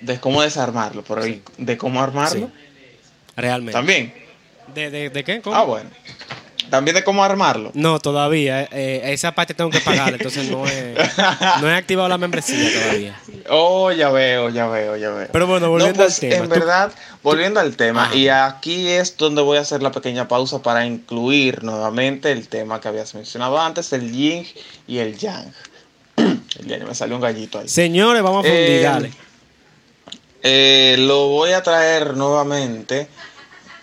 De 0.00 0.18
cómo 0.20 0.42
desarmarlo, 0.42 1.02
pero 1.02 1.22
Sí. 1.22 1.42
de 1.58 1.76
cómo 1.76 2.00
armarlo 2.00 2.46
Sí. 2.46 2.52
Realmente. 3.36 3.72
también. 3.72 4.14
¿De, 4.74 4.90
de, 4.90 5.10
de 5.10 5.24
qué? 5.24 5.40
¿Cómo? 5.40 5.54
Ah, 5.56 5.64
bueno. 5.64 5.90
¿También 6.70 6.94
de 6.94 7.04
cómo 7.04 7.24
armarlo? 7.24 7.70
No, 7.74 7.98
todavía. 7.98 8.62
eh, 8.64 8.68
eh, 8.72 9.00
esa 9.12 9.34
parte 9.34 9.54
tengo 9.54 9.70
que 9.70 9.80
pagar, 9.80 10.12
entonces 10.12 10.50
no 10.50 10.66
he, 10.66 10.94
no 11.60 11.68
he 11.70 11.74
activado 11.74 12.08
la 12.08 12.18
membresía 12.18 12.56
todavía. 12.80 13.20
Oh, 13.50 13.90
ya 13.92 14.10
veo, 14.10 14.50
ya 14.50 14.66
veo, 14.68 14.96
ya 14.96 15.10
veo. 15.10 15.28
Pero 15.32 15.46
bueno, 15.46 15.66
No, 15.66 15.72
volviendo 15.72 16.02
pues, 16.04 16.14
al 16.14 16.20
tema. 16.20 16.34
En 16.36 16.42
tú- 16.44 16.48
verdad, 16.50 16.92
volviendo 17.22 17.60
al 17.60 17.76
tema, 17.76 18.04
Ajá. 18.04 18.14
y 18.14 18.28
aquí 18.28 18.88
es 18.88 19.16
donde 19.16 19.40
voy 19.42 19.58
a 19.58 19.62
hacer 19.62 19.82
la 19.82 19.90
pequeña 19.92 20.28
pausa 20.28 20.60
para 20.62 20.84
incluir 20.86 21.62
nuevamente 21.64 22.30
el 22.32 22.48
tema 22.48 22.80
que 22.80 22.88
habías 22.88 23.14
mencionado 23.14 23.58
antes, 23.60 23.92
el 23.92 24.12
yin 24.12 24.46
y 24.86 24.98
el 24.98 25.16
yang. 25.18 25.50
El 26.58 26.84
me 26.84 26.94
salió 26.94 27.14
un 27.14 27.22
gallito 27.22 27.60
ahí. 27.60 27.68
Señores, 27.68 28.20
vamos 28.22 28.44
a 28.44 28.48
fundir, 28.48 28.68
Eh, 28.70 28.82
dale. 28.82 29.12
Eh, 30.42 30.96
lo 30.98 31.28
voy 31.28 31.52
a 31.52 31.62
traer 31.62 32.16
nuevamente 32.16 33.08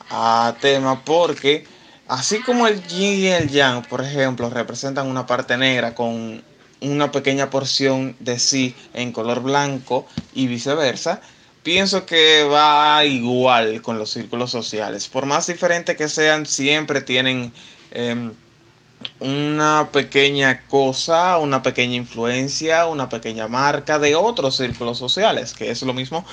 a 0.09 0.55
tema 0.61 1.03
porque 1.03 1.65
así 2.07 2.41
como 2.41 2.67
el 2.67 2.85
yin 2.87 3.19
y 3.19 3.27
el 3.27 3.49
yang, 3.49 3.83
por 3.83 4.01
ejemplo, 4.01 4.49
representan 4.49 5.07
una 5.07 5.25
parte 5.25 5.57
negra 5.57 5.95
con 5.95 6.43
una 6.81 7.11
pequeña 7.11 7.49
porción 7.49 8.15
de 8.19 8.39
sí 8.39 8.75
en 8.93 9.11
color 9.11 9.41
blanco 9.41 10.05
y 10.33 10.47
viceversa, 10.47 11.21
pienso 11.63 12.05
que 12.05 12.43
va 12.43 13.03
igual 13.05 13.81
con 13.81 13.97
los 13.97 14.11
círculos 14.11 14.51
sociales. 14.51 15.07
Por 15.07 15.25
más 15.25 15.47
diferentes 15.47 15.97
que 15.97 16.07
sean, 16.09 16.45
siempre 16.45 17.01
tienen 17.01 17.51
em, 17.91 18.33
una 19.19 19.89
pequeña 19.91 20.61
cosa, 20.67 21.37
una 21.37 21.63
pequeña 21.63 21.95
influencia, 21.95 22.85
una 22.85 23.09
pequeña 23.09 23.47
marca 23.47 23.99
de 23.99 24.15
otros 24.15 24.57
círculos 24.57 24.97
sociales, 24.97 25.53
que 25.53 25.71
es 25.71 25.81
lo 25.81 25.93
mismo 25.93 26.25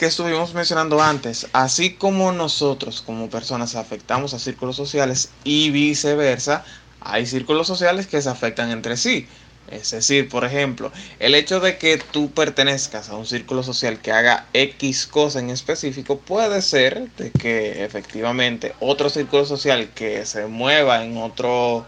que 0.00 0.06
estuvimos 0.06 0.54
mencionando 0.54 1.02
antes. 1.02 1.46
Así 1.52 1.92
como 1.92 2.32
nosotros 2.32 3.02
como 3.02 3.28
personas 3.28 3.74
afectamos 3.76 4.32
a 4.32 4.38
círculos 4.38 4.74
sociales 4.74 5.28
y 5.44 5.68
viceversa, 5.68 6.64
hay 7.02 7.26
círculos 7.26 7.66
sociales 7.66 8.06
que 8.06 8.22
se 8.22 8.30
afectan 8.30 8.70
entre 8.70 8.96
sí. 8.96 9.28
Es 9.70 9.90
decir, 9.90 10.30
por 10.30 10.46
ejemplo, 10.46 10.90
el 11.18 11.34
hecho 11.34 11.60
de 11.60 11.76
que 11.76 11.98
tú 11.98 12.30
pertenezcas 12.30 13.10
a 13.10 13.16
un 13.16 13.26
círculo 13.26 13.62
social 13.62 14.00
que 14.00 14.10
haga 14.10 14.46
X 14.54 15.06
cosa 15.06 15.38
en 15.38 15.50
específico 15.50 16.18
puede 16.18 16.62
ser 16.62 17.10
de 17.18 17.30
que 17.30 17.84
efectivamente 17.84 18.74
otro 18.80 19.10
círculo 19.10 19.44
social 19.44 19.90
que 19.94 20.24
se 20.24 20.46
mueva 20.46 21.04
en 21.04 21.18
otro 21.18 21.84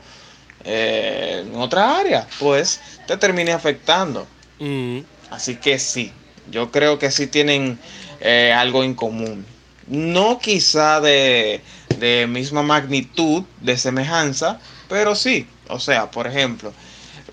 eh, 0.64 1.46
en 1.46 1.56
otra 1.56 1.98
área, 1.98 2.28
pues 2.38 2.78
te 3.06 3.16
termine 3.16 3.52
afectando. 3.52 4.26
Mm. 4.58 4.98
Así 5.30 5.56
que 5.56 5.78
sí, 5.78 6.12
yo 6.50 6.70
creo 6.70 6.98
que 6.98 7.10
sí 7.10 7.26
tienen 7.26 7.78
eh, 8.22 8.52
algo 8.56 8.84
en 8.84 8.94
común. 8.94 9.44
No 9.88 10.38
quizá 10.38 11.00
de, 11.00 11.60
de 11.98 12.26
misma 12.28 12.62
magnitud, 12.62 13.42
de 13.60 13.76
semejanza, 13.76 14.60
pero 14.88 15.14
sí. 15.14 15.46
O 15.68 15.80
sea, 15.80 16.10
por 16.10 16.26
ejemplo, 16.26 16.72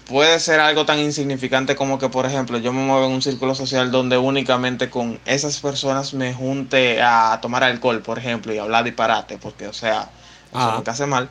puede 0.10 0.40
ser 0.40 0.60
algo 0.60 0.86
tan 0.86 0.98
insignificante 1.00 1.76
como 1.76 2.00
que, 2.00 2.10
por 2.10 2.26
ejemplo, 2.26 2.58
yo 2.58 2.74
me 2.74 2.82
muevo 2.82 3.06
en 3.06 3.12
un 3.12 3.22
círculo 3.22 3.54
social 3.54 3.92
donde 3.92 4.18
únicamente 4.18 4.90
con 4.90 5.20
esas 5.26 5.60
personas 5.60 6.16
me 6.16 6.34
junte 6.34 7.02
a 7.02 7.38
tomar 7.42 7.64
alcohol, 7.64 8.02
por 8.02 8.18
ejemplo, 8.18 8.52
y 8.54 8.58
hablar 8.58 8.84
disparate, 8.84 9.38
porque, 9.38 9.68
o 9.68 9.74
sea, 9.74 10.10
eso 10.52 10.72
nunca 10.76 10.92
hace 10.92 11.06
mal. 11.06 11.30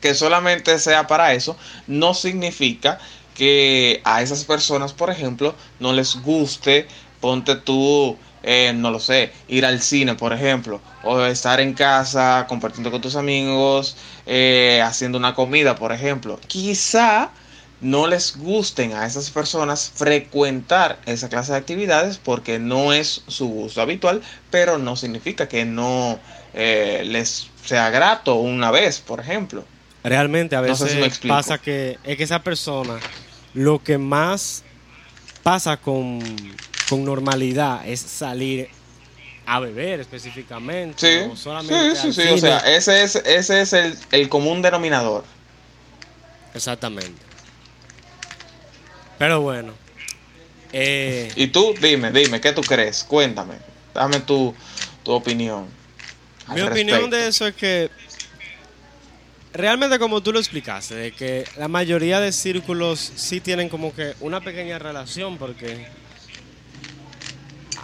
Que 0.00 0.14
solamente 0.14 0.78
sea 0.78 1.06
para 1.06 1.34
eso, 1.34 1.56
no 1.86 2.14
significa 2.14 2.98
que 3.34 4.00
a 4.04 4.22
esas 4.22 4.44
personas, 4.44 4.94
por 4.94 5.10
ejemplo, 5.10 5.54
no 5.78 5.92
les 5.92 6.16
guste, 6.22 6.88
ponte 7.20 7.56
tú, 7.56 8.16
eh, 8.42 8.72
no 8.74 8.90
lo 8.90 9.00
sé, 9.00 9.32
ir 9.48 9.64
al 9.64 9.80
cine, 9.80 10.14
por 10.14 10.32
ejemplo, 10.32 10.80
o 11.02 11.20
estar 11.24 11.60
en 11.60 11.74
casa 11.74 12.46
compartiendo 12.48 12.90
con 12.90 13.00
tus 13.00 13.16
amigos, 13.16 13.96
eh, 14.26 14.80
haciendo 14.84 15.18
una 15.18 15.34
comida, 15.34 15.76
por 15.76 15.92
ejemplo. 15.92 16.38
Quizá 16.46 17.30
no 17.80 18.06
les 18.06 18.36
gusten 18.36 18.92
a 18.94 19.06
esas 19.06 19.30
personas 19.30 19.92
frecuentar 19.94 21.00
esa 21.04 21.28
clase 21.28 21.52
de 21.52 21.58
actividades 21.58 22.18
porque 22.18 22.58
no 22.58 22.92
es 22.92 23.22
su 23.26 23.48
gusto 23.48 23.82
habitual, 23.82 24.22
pero 24.50 24.78
no 24.78 24.96
significa 24.96 25.48
que 25.48 25.64
no 25.64 26.18
eh, 26.54 27.02
les 27.04 27.48
sea 27.64 27.90
grato 27.90 28.36
una 28.36 28.70
vez, 28.70 29.00
por 29.00 29.20
ejemplo. 29.20 29.64
Realmente 30.04 30.56
a 30.56 30.62
No 30.62 30.74
sé 30.74 30.84
veces 30.84 31.18
si 31.20 31.28
pasa 31.28 31.58
que 31.58 31.98
es 32.04 32.16
que 32.16 32.22
esa 32.24 32.42
persona 32.42 32.98
lo 33.54 33.82
que 33.82 33.98
más 33.98 34.64
pasa 35.42 35.76
con, 35.76 36.20
con 36.92 37.04
normalidad 37.06 37.88
es 37.88 38.00
salir 38.00 38.68
a 39.46 39.60
beber 39.60 40.00
específicamente. 40.00 41.24
Sí, 41.24 41.30
o 41.32 41.34
solamente 41.34 41.96
sí, 41.96 42.12
sí, 42.12 42.22
sí, 42.22 42.28
o 42.28 42.36
sea, 42.36 42.58
ese 42.58 43.02
es, 43.02 43.16
ese 43.16 43.62
es 43.62 43.72
el, 43.72 43.98
el 44.10 44.28
común 44.28 44.60
denominador. 44.60 45.24
Exactamente. 46.54 47.22
Pero 49.18 49.40
bueno. 49.40 49.72
eh, 50.70 51.32
Y 51.34 51.46
tú, 51.46 51.74
dime, 51.80 52.12
dime, 52.12 52.42
¿qué 52.42 52.52
tú 52.52 52.60
crees? 52.60 53.04
Cuéntame, 53.04 53.54
dame 53.94 54.20
tu, 54.20 54.54
tu 55.02 55.12
opinión. 55.12 55.66
mi 56.54 56.60
opinión 56.60 57.08
de 57.08 57.28
eso 57.28 57.46
es 57.46 57.54
que 57.54 57.88
realmente 59.54 59.98
como 59.98 60.22
tú 60.22 60.30
lo 60.30 60.38
explicaste, 60.38 60.94
de 60.94 61.12
que 61.12 61.46
la 61.56 61.68
mayoría 61.68 62.20
de 62.20 62.32
círculos 62.32 63.12
sí 63.16 63.40
tienen 63.40 63.70
como 63.70 63.94
que 63.94 64.12
una 64.20 64.42
pequeña 64.42 64.78
relación 64.78 65.38
porque 65.38 65.86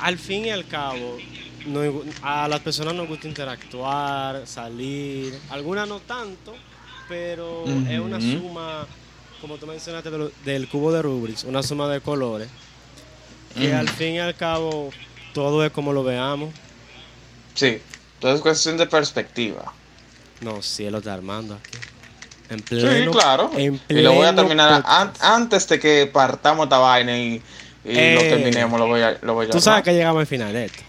al 0.01 0.19
fin 0.19 0.45
y 0.47 0.51
al 0.51 0.67
cabo 0.67 1.19
no- 1.67 2.03
a 2.23 2.49
las 2.49 2.61
personas 2.61 2.95
nos 2.95 3.09
gusta 3.09 3.29
interactuar, 3.29 4.47
salir, 4.47 5.35
algunas 5.51 5.89
no 5.89 5.99
tanto, 6.01 6.55
pero 7.09 7.65
es 7.89 8.01
una 8.01 8.19
suma, 8.21 8.87
como 9.41 9.57
tú 9.57 9.67
mencionaste 9.67 10.11
de 10.11 10.19
lo- 10.19 10.31
del 10.45 10.69
cubo 10.69 10.93
de 10.93 11.03
Rubik's, 11.03 11.45
una 11.45 11.63
suma 11.63 11.89
de 11.89 12.01
colores, 12.01 12.49
que 13.59 13.69
Ujú. 13.69 13.77
al 13.79 13.89
fin 13.89 14.15
y 14.15 14.19
al 14.21 14.35
cabo 14.37 14.93
todo 15.35 15.65
es 15.65 15.71
como 15.73 15.93
lo 15.93 16.05
veamos. 16.05 16.51
Sí, 17.55 17.81
todo 18.21 18.35
es 18.35 18.41
cuestión 18.41 18.77
de 18.77 18.87
perspectiva. 18.87 19.73
No, 20.41 20.63
cielo 20.63 20.99
está 20.99 21.15
armando 21.15 21.55
aquí. 21.55 21.79
En 22.51 22.59
Sí, 22.61 22.65
pleno, 22.69 23.11
claro. 23.11 23.51
en 23.57 23.81
Y 23.89 23.95
lo 24.01 24.13
voy 24.15 24.25
a 24.27 24.31
pleno 24.31 24.43
terminar 24.43 24.83
an- 24.87 25.13
antes 25.21 25.69
de 25.69 25.79
que 25.79 26.07
partamos 26.13 26.65
esta 26.65 26.79
vaina 26.79 27.19
y, 27.19 27.43
y 27.85 27.95
lo 27.95 28.01
Eh, 28.01 28.27
terminemos. 28.29 28.79
Lo 28.79 28.87
voy 28.87 29.03
a, 29.03 29.19
lo 29.23 29.35
voy 29.35 29.47
a 29.47 29.51
Tú 29.51 29.61
sabes 29.61 29.83
que 29.85 29.93
llegamos 29.95 30.21
al 30.21 30.27
final 30.27 30.53
de 30.53 30.67
esto. 30.67 30.83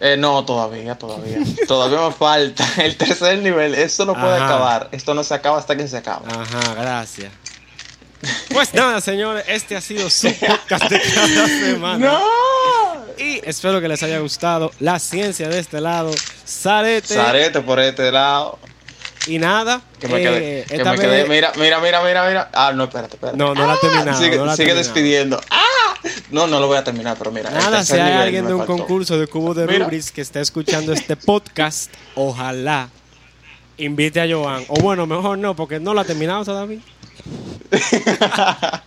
Eh, 0.00 0.16
no, 0.16 0.44
todavía, 0.44 0.96
todavía. 0.96 1.38
todavía 1.68 2.08
me 2.08 2.12
falta 2.14 2.66
el 2.82 2.96
tercer 2.96 3.38
nivel. 3.38 3.74
Esto 3.74 4.04
no 4.04 4.14
puede 4.14 4.34
Ajá. 4.36 4.46
acabar. 4.46 4.88
Esto 4.92 5.14
no 5.14 5.22
se 5.24 5.34
acaba 5.34 5.58
hasta 5.58 5.76
que 5.76 5.86
se 5.86 5.96
acaba. 5.96 6.22
Ajá, 6.28 6.74
gracias. 6.74 7.32
Pues 8.52 8.72
nada, 8.72 9.00
señores, 9.00 9.44
este 9.48 9.76
ha 9.76 9.80
sido 9.80 10.08
su 10.08 10.32
podcast 10.34 10.88
de 10.88 11.00
cada 11.00 11.46
semana. 11.66 12.06
¡No! 12.12 12.22
Y 13.18 13.40
espero 13.44 13.80
que 13.80 13.88
les 13.88 14.00
haya 14.04 14.18
gustado 14.20 14.70
la 14.78 14.98
ciencia 15.00 15.48
de 15.48 15.58
este 15.58 15.80
lado. 15.80 16.12
Sarete. 16.44 17.14
Sarete 17.14 17.60
por 17.60 17.80
este 17.80 18.10
lado. 18.12 18.58
Y 19.26 19.38
nada. 19.38 19.80
Que 20.00 20.08
me 20.08 20.18
eh, 20.20 20.64
quedé. 20.68 20.78
Que 20.78 20.84
me 20.84 20.98
quedé. 20.98 21.28
Mira, 21.28 21.52
mira, 21.56 21.80
mira, 21.80 22.02
mira, 22.02 22.26
mira. 22.28 22.50
Ah, 22.52 22.72
no, 22.74 22.84
espérate, 22.84 23.14
espérate. 23.16 23.36
No, 23.38 23.54
no 23.54 23.66
la 23.66 23.74
he 23.74 23.78
terminado, 23.78 24.18
Sigue, 24.18 24.36
no 24.36 24.46
la 24.46 24.56
sigue 24.56 24.68
terminado. 24.68 24.94
despidiendo. 24.94 25.40
¡Ah! 25.50 25.60
No, 26.32 26.46
no 26.46 26.58
lo 26.58 26.66
voy 26.66 26.78
a 26.78 26.84
terminar, 26.84 27.16
pero 27.18 27.30
mira. 27.30 27.50
Nada, 27.50 27.84
si 27.84 27.94
hay 27.94 28.12
alguien 28.12 28.46
de 28.46 28.54
un 28.54 28.60
faltó. 28.60 28.78
concurso 28.78 29.18
de 29.18 29.26
cubo 29.26 29.54
de 29.54 29.66
Mira. 29.66 29.84
Rubris 29.84 30.10
que 30.10 30.22
esté 30.22 30.40
escuchando 30.40 30.92
este 30.92 31.14
podcast, 31.14 31.92
ojalá 32.14 32.88
invite 33.76 34.20
a 34.20 34.26
Joan. 34.28 34.64
O 34.68 34.80
bueno, 34.80 35.06
mejor 35.06 35.38
no, 35.38 35.54
porque 35.54 35.78
no 35.78 35.94
la 35.94 36.00
ha 36.02 36.04
terminado 36.04 36.44
todavía. 36.44 36.80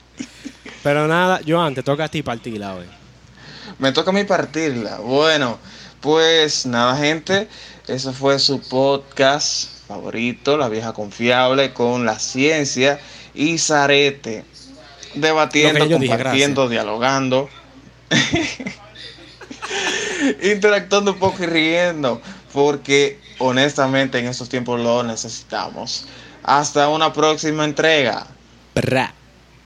Pero 0.84 1.08
nada, 1.08 1.42
Joan, 1.48 1.74
te 1.76 1.84
toca 1.84 2.06
a 2.06 2.08
ti 2.10 2.22
partirla 2.22 2.76
hoy. 2.76 2.86
Me 3.80 3.92
toca 3.92 4.12
a 4.12 4.14
mí 4.14 4.24
partirla. 4.24 4.98
Bueno, 5.00 5.58
pues 6.02 6.66
nada, 6.66 6.98
gente. 6.98 7.48
Eso 7.88 8.14
fue 8.14 8.40
su 8.40 8.60
podcast 8.62 9.70
favorito, 9.88 10.58
La 10.58 10.70
Vieja 10.70 10.94
Confiable, 10.94 11.74
con 11.74 12.06
la 12.06 12.18
ciencia 12.20 13.00
y 13.34 13.58
Zarete. 13.58 14.46
Debatiendo, 15.16 15.86
dije, 15.86 16.08
compartiendo, 16.08 16.70
dialogando. 16.70 17.50
Interactuando 20.44 21.14
un 21.14 21.20
poco 21.20 21.44
y 21.44 21.48
riendo. 21.48 22.22
Porque 22.54 23.20
honestamente 23.40 24.20
en 24.20 24.28
estos 24.28 24.50
tiempos 24.50 24.80
lo 24.80 25.04
necesitamos. 25.04 26.08
Hasta 26.44 26.90
una 26.90 27.12
próxima 27.12 27.66
entrega. 27.66 28.28
Bra. 28.76 29.14